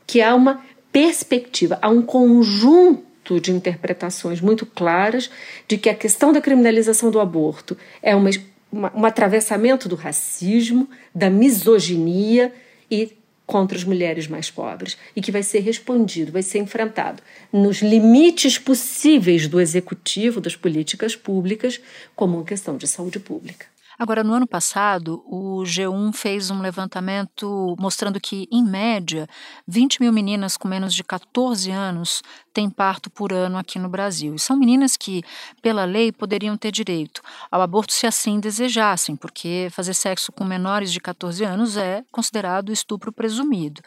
que 0.06 0.22
há 0.22 0.36
uma 0.36 0.62
perspectiva, 0.92 1.80
há 1.82 1.88
um 1.88 2.02
conjunto 2.02 3.15
de 3.40 3.52
interpretações 3.52 4.40
muito 4.40 4.66
claras 4.66 5.30
de 5.68 5.78
que 5.78 5.90
a 5.90 5.96
questão 5.96 6.32
da 6.32 6.42
criminalização 6.42 7.10
do 7.10 7.20
aborto 7.20 7.78
é 8.02 8.16
uma, 8.16 8.30
uma, 8.72 8.92
um 8.96 9.06
atravessamento 9.06 9.90
do 9.90 9.96
racismo, 9.96 10.88
da 11.14 11.30
misoginia 11.30 12.54
e 12.90 13.12
contra 13.46 13.78
as 13.78 13.84
mulheres 13.84 14.28
mais 14.28 14.50
pobres 14.50 14.98
e 15.16 15.22
que 15.22 15.32
vai 15.32 15.44
ser 15.44 15.60
respondido, 15.60 16.32
vai 16.32 16.42
ser 16.42 16.60
enfrentado 16.60 17.22
nos 17.52 17.82
limites 17.82 18.58
possíveis 18.58 19.48
do 19.48 19.60
executivo, 19.60 20.42
das 20.42 20.56
políticas 20.56 21.16
públicas, 21.16 21.80
como 22.16 22.38
uma 22.38 22.46
questão 22.46 22.78
de 22.78 22.88
saúde 22.88 23.20
pública. 23.20 23.75
Agora, 23.98 24.24
no 24.24 24.34
ano 24.34 24.46
passado, 24.46 25.24
o 25.26 25.64
G1 25.64 26.14
fez 26.14 26.52
um 26.52 26.62
levantamento 26.62 27.76
mostrando 27.80 28.20
que, 28.20 28.48
em 28.52 28.64
média, 28.64 29.28
20 29.68 30.02
mil 30.02 30.12
meninas 30.12 30.58
com 30.58 30.68
menos 30.68 30.94
de 30.94 31.04
14 31.04 31.72
anos 31.72 32.22
têm 32.54 32.70
parto 32.70 33.10
por 33.10 33.32
ano 33.32 33.58
aqui 33.58 33.80
no 33.80 33.88
Brasil. 33.88 34.36
E 34.36 34.40
são 34.40 34.58
meninas 34.58 34.98
que, 34.98 35.24
pela 35.62 35.86
lei, 35.86 36.12
poderiam 36.12 36.58
ter 36.58 36.72
direito 36.72 37.22
ao 37.50 37.62
aborto 37.62 37.94
se 37.94 38.06
assim 38.06 38.40
desejassem, 38.40 39.16
porque 39.16 39.70
fazer 39.72 39.94
sexo 39.94 40.32
com 40.32 40.44
menores 40.44 40.92
de 40.92 41.00
14 41.00 41.44
anos 41.46 41.78
é 41.78 42.04
considerado 42.12 42.72
estupro 42.72 43.14
presumido. 43.14 43.82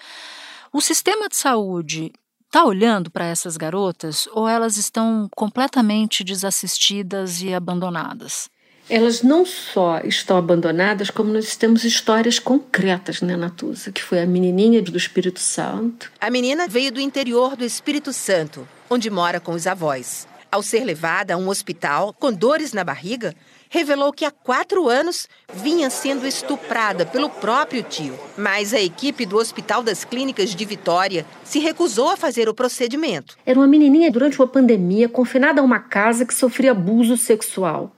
O 0.72 0.80
sistema 0.80 1.28
de 1.28 1.36
saúde 1.36 2.12
está 2.46 2.64
olhando 2.64 3.10
para 3.10 3.26
essas 3.26 3.58
garotas 3.58 4.26
ou 4.32 4.48
elas 4.48 4.78
estão 4.78 5.28
completamente 5.36 6.24
desassistidas 6.24 7.42
e 7.42 7.52
abandonadas? 7.52 8.50
Elas 8.88 9.22
não 9.22 9.44
só 9.44 10.00
estão 10.04 10.36
abandonadas, 10.36 11.10
como 11.10 11.32
nós 11.32 11.56
temos 11.56 11.84
histórias 11.84 12.38
concretas, 12.38 13.20
né, 13.20 13.36
Natuza? 13.36 13.92
Que 13.92 14.02
foi 14.02 14.20
a 14.22 14.26
menininha 14.26 14.80
do 14.82 14.96
Espírito 14.96 15.40
Santo. 15.40 16.10
A 16.20 16.30
menina 16.30 16.66
veio 16.66 16.90
do 16.90 17.00
interior 17.00 17.56
do 17.56 17.64
Espírito 17.64 18.12
Santo, 18.12 18.66
onde 18.88 19.10
mora 19.10 19.40
com 19.40 19.52
os 19.52 19.66
avós. 19.66 20.26
Ao 20.50 20.62
ser 20.62 20.82
levada 20.82 21.34
a 21.34 21.36
um 21.36 21.48
hospital 21.48 22.14
com 22.18 22.32
dores 22.32 22.72
na 22.72 22.82
barriga, 22.82 23.34
revelou 23.68 24.10
que 24.10 24.24
há 24.24 24.30
quatro 24.30 24.88
anos 24.88 25.28
vinha 25.52 25.90
sendo 25.90 26.26
estuprada 26.26 27.04
pelo 27.04 27.28
próprio 27.28 27.82
tio. 27.82 28.18
Mas 28.34 28.72
a 28.72 28.80
equipe 28.80 29.26
do 29.26 29.36
Hospital 29.36 29.82
das 29.82 30.04
Clínicas 30.06 30.54
de 30.54 30.64
Vitória 30.64 31.26
se 31.44 31.58
recusou 31.58 32.08
a 32.08 32.16
fazer 32.16 32.48
o 32.48 32.54
procedimento. 32.54 33.36
Era 33.44 33.58
uma 33.58 33.66
menininha 33.66 34.10
durante 34.10 34.40
uma 34.40 34.48
pandemia 34.48 35.06
confinada 35.06 35.60
a 35.60 35.64
uma 35.64 35.80
casa 35.80 36.24
que 36.24 36.32
sofria 36.32 36.70
abuso 36.70 37.18
sexual. 37.18 37.94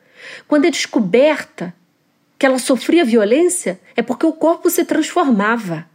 Quando 0.46 0.66
é 0.66 0.70
descoberta 0.70 1.74
que 2.38 2.46
ela 2.46 2.58
sofria 2.58 3.04
violência, 3.04 3.80
é 3.94 4.02
porque 4.02 4.24
o 4.24 4.32
corpo 4.32 4.70
se 4.70 4.84
transformava. 4.84 5.86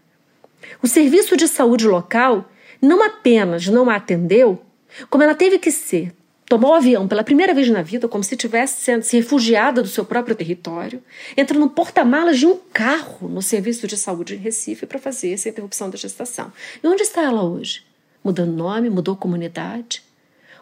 O 0.81 0.88
serviço 0.88 1.35
de 1.35 1.47
saúde 1.47 1.88
local 1.88 2.49
não 2.81 3.03
apenas 3.03 3.67
não 3.67 3.89
a 3.89 3.95
atendeu, 3.95 4.61
como 5.09 5.23
ela 5.23 5.35
teve 5.35 5.57
que 5.57 5.71
ser 5.71 6.13
tomar 6.47 6.69
o 6.69 6.73
avião 6.73 7.07
pela 7.07 7.23
primeira 7.23 7.53
vez 7.53 7.69
na 7.69 7.81
vida, 7.81 8.07
como 8.07 8.23
se 8.23 8.38
tivesse 8.38 8.81
sendo 8.83 9.03
se 9.03 9.17
refugiada 9.17 9.81
do 9.81 9.88
seu 9.88 10.05
próprio 10.05 10.35
território, 10.35 11.01
entra 11.35 11.57
no 11.57 11.69
porta-malas 11.69 12.38
de 12.38 12.45
um 12.45 12.55
carro 12.71 13.27
no 13.27 13.41
serviço 13.41 13.88
de 13.88 13.97
saúde 13.97 14.35
em 14.35 14.38
Recife 14.38 14.85
para 14.85 14.99
fazer 14.99 15.33
essa 15.33 15.49
interrupção 15.49 15.89
da 15.89 15.97
gestação. 15.97 16.53
E 16.83 16.88
onde 16.88 17.01
está 17.01 17.23
ela 17.23 17.43
hoje? 17.43 17.83
Mudando 18.23 18.51
nome, 18.51 18.89
mudou 18.89 19.15
comunidade? 19.15 20.03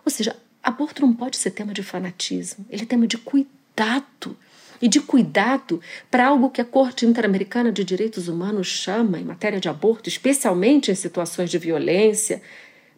Ou 0.06 0.12
seja, 0.12 0.36
aborto 0.64 1.02
não 1.02 1.14
pode 1.14 1.38
ser 1.38 1.52
tema 1.52 1.74
de 1.74 1.84
fanatismo, 1.84 2.66
ele 2.70 2.84
é 2.84 2.86
tema 2.86 3.06
de 3.06 3.18
cuidado. 3.18 4.38
E 4.82 4.88
de 4.90 5.00
cuidado 5.00 5.80
para 6.12 6.28
algo 6.28 6.50
que 6.50 6.60
a 6.60 6.66
Corte 6.66 7.06
Interamericana 7.06 7.72
de 7.72 7.86
Direitos 7.86 8.28
Humanos 8.28 8.68
chama, 8.68 9.18
em 9.18 9.24
matéria 9.24 9.58
de 9.58 9.70
aborto, 9.70 10.10
especialmente 10.10 10.92
em 10.92 10.96
situações 10.96 11.50
de 11.50 11.58
violência, 11.58 12.42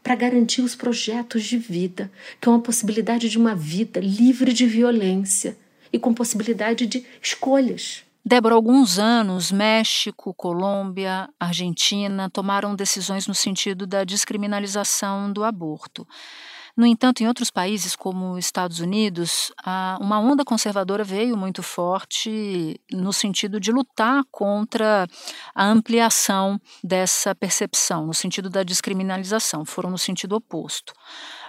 para 0.01 0.15
garantir 0.15 0.61
os 0.61 0.75
projetos 0.75 1.43
de 1.43 1.59
vida, 1.59 2.11
que 2.41 2.47
é 2.47 2.51
uma 2.51 2.61
possibilidade 2.61 3.29
de 3.29 3.37
uma 3.37 3.53
vida 3.53 3.99
livre 3.99 4.51
de 4.51 4.65
violência 4.65 5.55
e 5.91 5.99
com 5.99 6.13
possibilidade 6.13 6.85
de 6.85 7.05
escolhas. 7.21 8.03
Débora, 8.23 8.55
alguns 8.55 8.97
anos, 8.97 9.51
México, 9.51 10.33
Colômbia, 10.33 11.29
Argentina 11.39 12.29
tomaram 12.29 12.75
decisões 12.75 13.27
no 13.27 13.35
sentido 13.35 13.85
da 13.85 14.03
descriminalização 14.03 15.31
do 15.31 15.43
aborto. 15.43 16.07
No 16.77 16.85
entanto, 16.85 17.21
em 17.23 17.27
outros 17.27 17.49
países, 17.49 17.95
como 17.95 18.37
Estados 18.37 18.79
Unidos, 18.81 19.49
uma 20.01 20.19
onda 20.19 20.43
conservadora 20.43 21.05
veio 21.05 21.37
muito 21.37 21.63
forte 21.63 22.79
no 22.91 23.13
sentido 23.13 23.61
de 23.61 23.71
lutar 23.71 24.23
contra 24.29 25.07
a 25.53 25.65
ampliação 25.65 26.59
dessa 26.83 27.33
percepção, 27.33 28.05
no 28.05 28.13
sentido 28.13 28.49
da 28.49 28.61
descriminalização, 28.61 29.63
foram 29.63 29.89
no 29.89 29.97
sentido 29.97 30.35
oposto. 30.35 30.91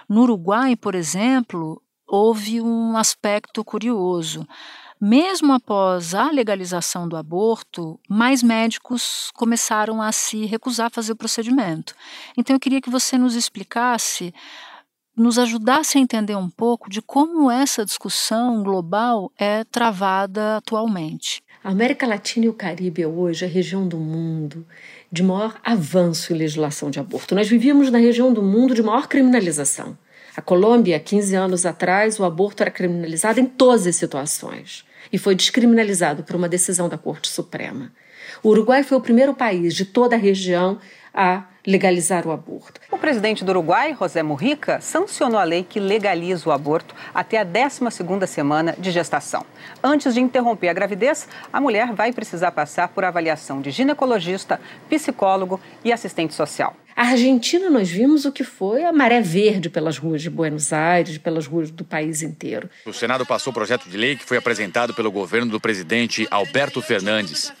No 0.07 0.21
Uruguai, 0.21 0.77
por 0.77 0.95
exemplo, 0.95 1.81
houve 2.07 2.61
um 2.61 2.95
aspecto 2.95 3.65
curioso. 3.65 4.47
Mesmo 4.99 5.51
após 5.53 6.15
a 6.15 6.31
legalização 6.31 7.07
do 7.07 7.17
aborto, 7.17 7.99
mais 8.09 8.41
médicos 8.41 9.29
começaram 9.35 10.01
a 10.01 10.13
se 10.13 10.45
recusar 10.45 10.87
a 10.87 10.89
fazer 10.89 11.11
o 11.11 11.17
procedimento. 11.17 11.93
Então, 12.37 12.55
eu 12.55 12.59
queria 12.59 12.81
que 12.81 12.89
você 12.89 13.17
nos 13.17 13.35
explicasse 13.35 14.33
nos 15.17 15.39
ajudasse 15.39 15.97
a 15.97 16.01
entender 16.01 16.35
um 16.35 16.49
pouco 16.49 16.89
de 16.89 17.01
como 17.01 17.49
essa 17.49 17.83
discussão 17.83 18.61
global 18.61 19.31
é 19.37 19.63
travada 19.63 20.57
atualmente. 20.57 21.41
A 21.63 21.71
América 21.71 22.05
Latina 22.05 22.45
e 22.45 22.49
o 22.49 22.53
Caribe 22.53 23.01
é 23.01 23.07
hoje 23.07 23.43
a 23.43 23.47
região 23.47 23.87
do 23.87 23.97
mundo 23.97 24.63
de 25.11 25.23
maior 25.23 25.59
avanço 25.63 26.31
em 26.31 26.37
legislação 26.37 26.91
de 26.91 26.99
aborto. 26.99 27.33
Nós 27.33 27.49
vivíamos 27.49 27.89
na 27.89 27.97
região 27.97 28.31
do 28.31 28.43
mundo 28.43 28.75
de 28.75 28.83
maior 28.83 29.07
criminalização. 29.07 29.97
A 30.35 30.41
Colômbia, 30.41 30.99
15 30.99 31.35
anos 31.35 31.65
atrás, 31.65 32.19
o 32.19 32.23
aborto 32.23 32.61
era 32.61 32.69
criminalizado 32.69 33.39
em 33.39 33.45
todas 33.45 33.87
as 33.87 33.95
situações 33.95 34.85
e 35.11 35.17
foi 35.17 35.33
descriminalizado 35.33 36.23
por 36.23 36.35
uma 36.35 36.47
decisão 36.47 36.87
da 36.87 36.97
Corte 36.97 37.27
Suprema. 37.27 37.91
O 38.43 38.49
Uruguai 38.49 38.83
foi 38.83 38.97
o 38.97 39.01
primeiro 39.01 39.33
país 39.33 39.73
de 39.73 39.83
toda 39.83 40.15
a 40.15 40.19
região 40.19 40.77
a 41.11 41.45
legalizar 41.67 42.25
o 42.25 42.31
aborto. 42.31 42.79
O 42.89 42.97
presidente 42.97 43.43
do 43.43 43.49
Uruguai, 43.49 43.93
José 43.99 44.23
Mujica, 44.23 44.79
sancionou 44.79 45.37
a 45.37 45.43
lei 45.43 45.65
que 45.69 45.81
legaliza 45.81 46.47
o 46.47 46.53
aborto 46.53 46.95
até 47.13 47.37
a 47.37 47.45
12ª 47.45 48.25
semana 48.25 48.73
de 48.79 48.89
gestação. 48.89 49.45
Antes 49.83 50.13
de 50.13 50.21
interromper 50.21 50.69
a 50.69 50.73
gravidez, 50.73 51.27
a 51.51 51.59
mulher 51.59 51.91
vai 51.91 52.13
precisar 52.13 52.51
passar 52.51 52.87
por 52.87 53.03
avaliação 53.03 53.61
de 53.61 53.69
ginecologista, 53.69 54.61
psicólogo 54.89 55.59
e 55.83 55.91
assistente 55.91 56.33
social. 56.33 56.73
A 56.95 57.09
Argentina, 57.09 57.69
nós 57.69 57.89
vimos 57.89 58.25
o 58.25 58.31
que 58.31 58.43
foi 58.43 58.83
a 58.83 58.91
maré 58.91 59.21
verde 59.21 59.69
pelas 59.69 59.99
ruas 59.99 60.19
de 60.19 60.31
Buenos 60.31 60.73
Aires, 60.73 61.19
pelas 61.19 61.45
ruas 61.45 61.69
do 61.69 61.83
país 61.83 62.23
inteiro. 62.23 62.67
O 62.87 62.93
Senado 62.93 63.23
passou 63.23 63.51
o 63.51 63.53
projeto 63.53 63.87
de 63.87 63.95
lei 63.95 64.15
que 64.15 64.25
foi 64.25 64.37
apresentado 64.37 64.95
pelo 64.95 65.11
governo 65.11 65.51
do 65.51 65.59
presidente 65.59 66.27
Alberto 66.31 66.81
Fernandes. 66.81 67.53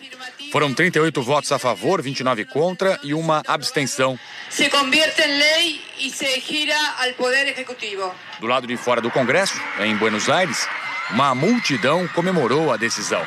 Foram 0.51 0.73
38 0.73 1.21
votos 1.21 1.51
a 1.51 1.59
favor, 1.59 2.01
29 2.01 2.45
contra 2.45 2.99
e 3.03 3.13
uma 3.13 3.43
abstenção. 3.45 4.17
Se 4.49 4.69
convierte 4.69 5.21
em 5.21 5.37
lei 5.37 5.81
e 5.99 6.09
se 6.09 6.39
gira 6.39 6.75
ao 6.99 7.13
Poder 7.13 7.47
Executivo. 7.47 8.13
Do 8.39 8.47
lado 8.47 8.65
de 8.65 8.77
fora 8.77 9.01
do 9.01 9.11
Congresso, 9.11 9.59
em 9.81 9.95
Buenos 9.97 10.29
Aires, 10.29 10.67
uma 11.11 11.35
multidão 11.35 12.07
comemorou 12.07 12.71
a 12.71 12.77
decisão. 12.77 13.21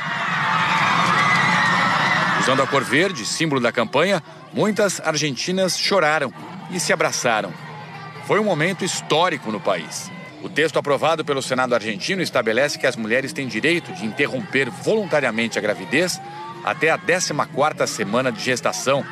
Usando 2.41 2.63
a 2.63 2.67
cor 2.67 2.83
verde, 2.83 3.27
símbolo 3.27 3.61
da 3.61 3.71
campanha, 3.71 4.23
muitas 4.53 4.99
argentinas 5.01 5.79
choraram 5.79 6.33
e 6.71 6.81
se 6.81 6.93
abraçaram. 6.93 7.53
Foi 8.27 8.41
um 8.41 8.45
momento 8.45 8.83
histórico 8.83 9.53
no 9.53 9.61
país. 9.61 10.11
O 10.43 10.49
texto 10.49 10.79
aprovado 10.79 11.23
pelo 11.23 11.43
Senado 11.43 11.75
argentino 11.75 12.23
estabelece 12.23 12.79
que 12.79 12.87
as 12.87 12.97
mulheres 12.97 13.33
têm 13.33 13.47
direito 13.47 13.93
de 13.93 14.07
interromper 14.07 14.71
voluntariamente 14.71 15.59
a 15.59 15.63
gravidez 15.63 16.19
até 16.65 16.91
a 16.91 16.99
14ª 16.99 17.87
semana 17.87 18.31
de 18.31 18.41
gestação. 18.41 19.05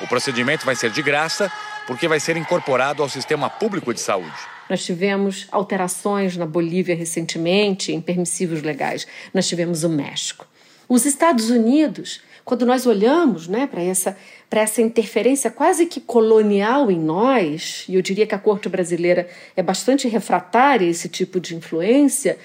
O 0.00 0.06
procedimento 0.06 0.66
vai 0.66 0.76
ser 0.76 0.90
de 0.90 1.02
graça 1.02 1.50
porque 1.86 2.08
vai 2.08 2.20
ser 2.20 2.36
incorporado 2.36 3.02
ao 3.02 3.08
sistema 3.08 3.48
público 3.48 3.92
de 3.92 4.00
saúde. 4.00 4.54
Nós 4.68 4.84
tivemos 4.84 5.46
alterações 5.52 6.36
na 6.36 6.46
Bolívia 6.46 6.94
recentemente 6.94 7.92
em 7.92 8.00
permissivos 8.00 8.62
legais. 8.62 9.06
Nós 9.32 9.46
tivemos 9.46 9.84
o 9.84 9.88
México. 9.88 10.46
Os 10.88 11.04
Estados 11.04 11.50
Unidos, 11.50 12.22
quando 12.44 12.64
nós 12.64 12.86
olhamos 12.86 13.48
né, 13.48 13.66
para 13.66 13.82
essa, 13.82 14.16
essa 14.50 14.80
interferência 14.80 15.50
quase 15.50 15.86
que 15.86 16.00
colonial 16.00 16.90
em 16.90 16.98
nós, 16.98 17.84
e 17.88 17.94
eu 17.94 18.02
diria 18.02 18.26
que 18.26 18.34
a 18.34 18.38
corte 18.38 18.68
brasileira 18.68 19.28
é 19.56 19.62
bastante 19.62 20.08
refratária 20.08 20.86
a 20.86 20.90
esse 20.90 21.08
tipo 21.08 21.40
de 21.40 21.54
influência, 21.54 22.38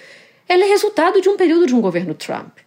ela 0.48 0.66
é 0.66 0.68
resultado 0.68 1.22
de 1.22 1.30
um 1.30 1.38
período 1.38 1.68
de 1.68 1.76
um 1.76 1.82
governo 1.82 2.14
Trump. 2.14 2.58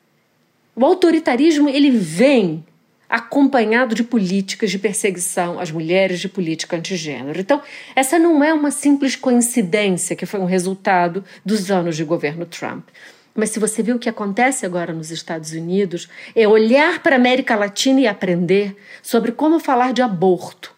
O 0.74 0.84
autoritarismo 0.84 1.68
ele 1.68 1.90
vem 1.90 2.64
acompanhado 3.08 3.94
de 3.94 4.02
políticas 4.02 4.70
de 4.70 4.78
perseguição 4.78 5.60
às 5.60 5.70
mulheres, 5.70 6.18
de 6.18 6.30
política 6.30 6.76
antigênero. 6.78 7.38
Então, 7.38 7.60
essa 7.94 8.18
não 8.18 8.42
é 8.42 8.54
uma 8.54 8.70
simples 8.70 9.14
coincidência 9.14 10.16
que 10.16 10.24
foi 10.24 10.40
um 10.40 10.46
resultado 10.46 11.22
dos 11.44 11.70
anos 11.70 11.94
de 11.94 12.04
governo 12.04 12.46
Trump. 12.46 12.88
Mas 13.34 13.50
se 13.50 13.58
você 13.58 13.82
viu 13.82 13.96
o 13.96 13.98
que 13.98 14.08
acontece 14.08 14.64
agora 14.64 14.94
nos 14.94 15.10
Estados 15.10 15.52
Unidos, 15.52 16.08
é 16.34 16.48
olhar 16.48 17.02
para 17.02 17.16
a 17.16 17.18
América 17.18 17.54
Latina 17.54 18.00
e 18.00 18.06
aprender 18.06 18.74
sobre 19.02 19.32
como 19.32 19.60
falar 19.60 19.92
de 19.92 20.00
aborto, 20.00 20.74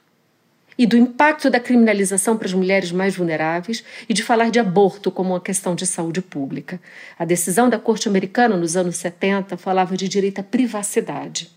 e 0.76 0.86
do 0.86 0.96
impacto 0.96 1.48
da 1.48 1.60
criminalização 1.60 2.36
para 2.36 2.46
as 2.46 2.52
mulheres 2.52 2.92
mais 2.92 3.16
vulneráveis 3.16 3.84
e 4.08 4.14
de 4.14 4.22
falar 4.22 4.50
de 4.50 4.58
aborto 4.58 5.10
como 5.10 5.30
uma 5.30 5.40
questão 5.40 5.74
de 5.74 5.86
saúde 5.86 6.20
pública. 6.20 6.80
A 7.18 7.24
decisão 7.24 7.68
da 7.68 7.78
Corte 7.78 8.08
Americana 8.08 8.56
nos 8.56 8.76
anos 8.76 8.96
70 8.96 9.56
falava 9.56 9.96
de 9.96 10.08
direito 10.08 10.40
à 10.40 10.42
privacidade. 10.42 11.50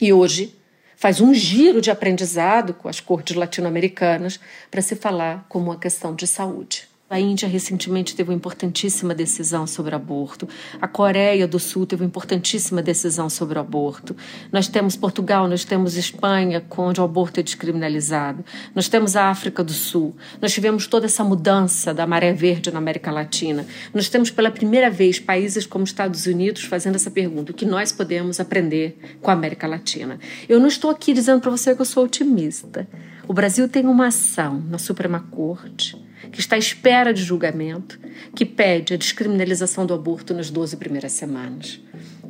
E 0.00 0.12
hoje 0.12 0.54
faz 0.96 1.20
um 1.20 1.34
giro 1.34 1.80
de 1.80 1.90
aprendizado 1.90 2.74
com 2.74 2.88
as 2.88 3.00
cortes 3.00 3.36
latino-americanas 3.36 4.40
para 4.70 4.80
se 4.80 4.96
falar 4.96 5.44
como 5.48 5.66
uma 5.66 5.78
questão 5.78 6.14
de 6.14 6.26
saúde. 6.26 6.93
A 7.14 7.20
Índia 7.20 7.48
recentemente 7.48 8.16
teve 8.16 8.30
uma 8.30 8.34
importantíssima 8.34 9.14
decisão 9.14 9.68
sobre 9.68 9.94
aborto. 9.94 10.48
A 10.80 10.88
Coreia 10.88 11.46
do 11.46 11.60
Sul 11.60 11.86
teve 11.86 12.02
uma 12.02 12.08
importantíssima 12.08 12.82
decisão 12.82 13.30
sobre 13.30 13.56
o 13.56 13.60
aborto. 13.60 14.16
Nós 14.50 14.66
temos 14.66 14.96
Portugal, 14.96 15.46
nós 15.46 15.64
temos 15.64 15.96
Espanha, 15.96 16.60
onde 16.76 17.00
o 17.00 17.04
aborto 17.04 17.38
é 17.38 17.42
descriminalizado. 17.44 18.44
Nós 18.74 18.88
temos 18.88 19.14
a 19.14 19.30
África 19.30 19.62
do 19.62 19.72
Sul. 19.72 20.16
Nós 20.42 20.52
tivemos 20.52 20.88
toda 20.88 21.06
essa 21.06 21.22
mudança 21.22 21.94
da 21.94 22.04
maré 22.04 22.32
verde 22.32 22.72
na 22.72 22.78
América 22.78 23.12
Latina. 23.12 23.64
Nós 23.94 24.08
temos 24.08 24.32
pela 24.32 24.50
primeira 24.50 24.90
vez 24.90 25.20
países 25.20 25.66
como 25.66 25.84
Estados 25.84 26.26
Unidos 26.26 26.64
fazendo 26.64 26.96
essa 26.96 27.12
pergunta: 27.12 27.52
o 27.52 27.54
que 27.54 27.64
nós 27.64 27.92
podemos 27.92 28.40
aprender 28.40 28.98
com 29.22 29.30
a 29.30 29.34
América 29.34 29.68
Latina? 29.68 30.18
Eu 30.48 30.58
não 30.58 30.66
estou 30.66 30.90
aqui 30.90 31.12
dizendo 31.12 31.40
para 31.40 31.52
você 31.52 31.76
que 31.76 31.80
eu 31.80 31.86
sou 31.86 32.06
otimista. 32.06 32.88
O 33.28 33.32
Brasil 33.32 33.68
tem 33.68 33.86
uma 33.86 34.08
ação 34.08 34.60
na 34.68 34.78
Suprema 34.78 35.24
Corte 35.30 36.03
que 36.30 36.40
está 36.40 36.56
à 36.56 36.58
espera 36.58 37.12
de 37.12 37.22
julgamento, 37.22 37.98
que 38.34 38.44
pede 38.44 38.94
a 38.94 38.96
descriminalização 38.96 39.86
do 39.86 39.94
aborto 39.94 40.34
nas 40.34 40.50
12 40.50 40.76
primeiras 40.76 41.12
semanas. 41.12 41.80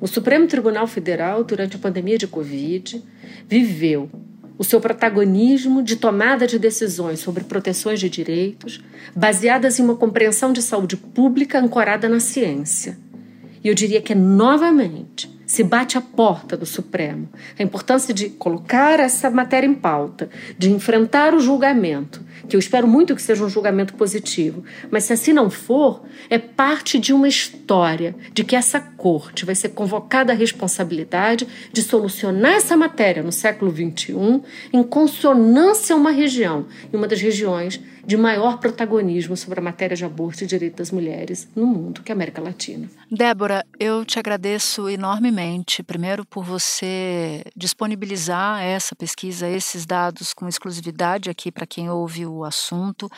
O 0.00 0.06
Supremo 0.06 0.46
Tribunal 0.46 0.86
Federal, 0.86 1.44
durante 1.44 1.76
a 1.76 1.78
pandemia 1.78 2.18
de 2.18 2.26
Covid, 2.26 3.02
viveu 3.48 4.10
o 4.56 4.64
seu 4.64 4.80
protagonismo 4.80 5.82
de 5.82 5.96
tomada 5.96 6.46
de 6.46 6.58
decisões 6.58 7.20
sobre 7.20 7.44
proteções 7.44 7.98
de 7.98 8.08
direitos 8.08 8.82
baseadas 9.14 9.78
em 9.78 9.82
uma 9.82 9.96
compreensão 9.96 10.52
de 10.52 10.62
saúde 10.62 10.96
pública 10.96 11.58
ancorada 11.58 12.08
na 12.08 12.20
ciência. 12.20 12.98
E 13.62 13.68
eu 13.68 13.74
diria 13.74 14.00
que 14.00 14.14
novamente 14.14 15.32
se 15.46 15.62
bate 15.62 15.98
a 15.98 16.00
porta 16.00 16.56
do 16.56 16.66
Supremo. 16.66 17.28
A 17.58 17.62
importância 17.62 18.14
de 18.14 18.28
colocar 18.30 19.00
essa 19.00 19.30
matéria 19.30 19.66
em 19.66 19.74
pauta, 19.74 20.28
de 20.58 20.70
enfrentar 20.70 21.34
o 21.34 21.40
julgamento, 21.40 22.22
que 22.48 22.56
eu 22.56 22.60
espero 22.60 22.86
muito 22.86 23.14
que 23.14 23.22
seja 23.22 23.44
um 23.44 23.48
julgamento 23.48 23.94
positivo, 23.94 24.64
mas 24.90 25.04
se 25.04 25.12
assim 25.12 25.32
não 25.32 25.50
for, 25.50 26.02
é 26.28 26.38
parte 26.38 26.98
de 26.98 27.12
uma 27.12 27.28
história 27.28 28.14
de 28.32 28.44
que 28.44 28.56
essa 28.56 28.80
corte 29.04 29.44
vai 29.44 29.54
ser 29.54 29.68
convocada 29.68 30.32
a 30.32 30.34
responsabilidade 30.34 31.46
de 31.70 31.82
solucionar 31.82 32.54
essa 32.54 32.74
matéria 32.74 33.22
no 33.22 33.30
século 33.30 33.70
XXI 33.70 34.40
em 34.72 34.82
consonância 34.82 35.94
a 35.94 35.98
uma 35.98 36.10
região, 36.10 36.64
em 36.90 36.96
uma 36.96 37.06
das 37.06 37.20
regiões 37.20 37.78
de 38.06 38.16
maior 38.16 38.58
protagonismo 38.58 39.36
sobre 39.36 39.60
a 39.60 39.62
matéria 39.62 39.96
de 39.96 40.04
aborto 40.04 40.44
e 40.44 40.46
direito 40.46 40.76
das 40.76 40.90
mulheres 40.90 41.48
no 41.54 41.66
mundo, 41.66 42.02
que 42.02 42.12
é 42.12 42.14
a 42.14 42.16
América 42.16 42.42
Latina. 42.42 42.88
Débora, 43.10 43.64
eu 43.78 44.04
te 44.04 44.18
agradeço 44.18 44.88
enormemente, 44.88 45.82
primeiro 45.82 46.24
por 46.24 46.44
você 46.44 47.42
disponibilizar 47.56 48.62
essa 48.62 48.94
pesquisa, 48.94 49.48
esses 49.48 49.86
dados 49.86 50.34
com 50.34 50.48
exclusividade 50.48 51.30
aqui 51.30 51.50
para 51.50 51.66
quem 51.66 51.90
ouve 51.90 52.26
o 52.26 52.44
assunto, 52.44 53.10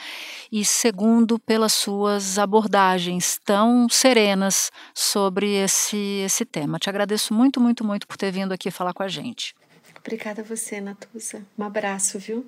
e 0.50 0.64
segundo 0.64 1.38
pelas 1.38 1.72
suas 1.72 2.38
abordagens 2.38 3.40
tão 3.44 3.88
serenas 3.88 4.70
sobre 4.94 5.56
esse, 5.76 6.22
esse 6.24 6.44
tema. 6.44 6.78
Te 6.78 6.88
agradeço 6.88 7.34
muito, 7.34 7.60
muito, 7.60 7.84
muito 7.84 8.06
por 8.06 8.16
ter 8.16 8.32
vindo 8.32 8.52
aqui 8.52 8.70
falar 8.70 8.94
com 8.94 9.02
a 9.02 9.08
gente. 9.08 9.54
Obrigada 9.98 10.40
a 10.40 10.44
você, 10.44 10.80
Natuza. 10.80 11.42
Um 11.58 11.64
abraço, 11.64 12.18
viu? 12.18 12.46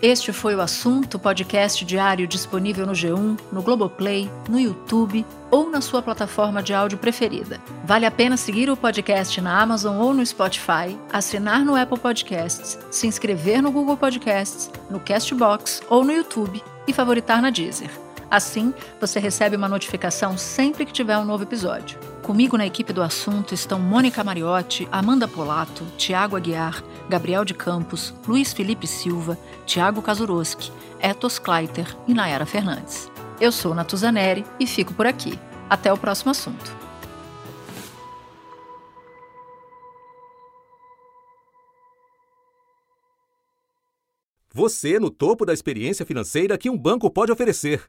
Este 0.00 0.32
foi 0.32 0.54
o 0.54 0.60
assunto 0.60 1.18
podcast 1.18 1.84
diário 1.84 2.28
disponível 2.28 2.86
no 2.86 2.92
G1, 2.92 3.36
no 3.50 3.62
Globoplay, 3.62 4.30
no 4.48 4.60
YouTube 4.60 5.26
ou 5.50 5.68
na 5.68 5.80
sua 5.80 6.00
plataforma 6.00 6.62
de 6.62 6.72
áudio 6.72 6.96
preferida. 6.98 7.60
Vale 7.84 8.06
a 8.06 8.10
pena 8.10 8.36
seguir 8.36 8.70
o 8.70 8.76
podcast 8.76 9.40
na 9.40 9.60
Amazon 9.60 9.96
ou 9.96 10.14
no 10.14 10.24
Spotify, 10.24 10.96
assinar 11.12 11.64
no 11.64 11.74
Apple 11.74 11.98
Podcasts, 11.98 12.78
se 12.92 13.08
inscrever 13.08 13.60
no 13.60 13.72
Google 13.72 13.96
Podcasts, 13.96 14.70
no 14.88 15.00
Castbox 15.00 15.82
ou 15.90 16.04
no 16.04 16.12
YouTube 16.12 16.62
e 16.86 16.92
favoritar 16.92 17.42
na 17.42 17.50
Deezer. 17.50 17.90
Assim, 18.30 18.74
você 19.00 19.18
recebe 19.18 19.56
uma 19.56 19.68
notificação 19.68 20.36
sempre 20.36 20.84
que 20.84 20.92
tiver 20.92 21.16
um 21.16 21.24
novo 21.24 21.44
episódio. 21.44 21.98
Comigo 22.22 22.58
na 22.58 22.66
equipe 22.66 22.92
do 22.92 23.02
assunto 23.02 23.54
estão 23.54 23.80
Mônica 23.80 24.22
Mariotti, 24.22 24.86
Amanda 24.92 25.26
Polato, 25.26 25.84
Tiago 25.96 26.36
Aguiar, 26.36 26.84
Gabriel 27.08 27.44
de 27.44 27.54
Campos, 27.54 28.14
Luiz 28.26 28.52
Felipe 28.52 28.86
Silva, 28.86 29.38
Tiago 29.64 30.02
Kazuroski, 30.02 30.70
Etos 31.00 31.38
Kleiter 31.38 31.96
e 32.06 32.12
Nayara 32.12 32.44
Fernandes. 32.44 33.10
Eu 33.40 33.50
sou 33.50 33.74
Natuzaneri 33.74 34.44
e 34.60 34.66
fico 34.66 34.92
por 34.92 35.06
aqui. 35.06 35.38
Até 35.70 35.90
o 35.92 35.96
próximo 35.96 36.30
assunto. 36.30 36.76
Você 44.52 44.98
no 44.98 45.08
topo 45.08 45.46
da 45.46 45.54
experiência 45.54 46.04
financeira 46.04 46.58
que 46.58 46.68
um 46.68 46.76
banco 46.76 47.08
pode 47.10 47.30
oferecer. 47.30 47.88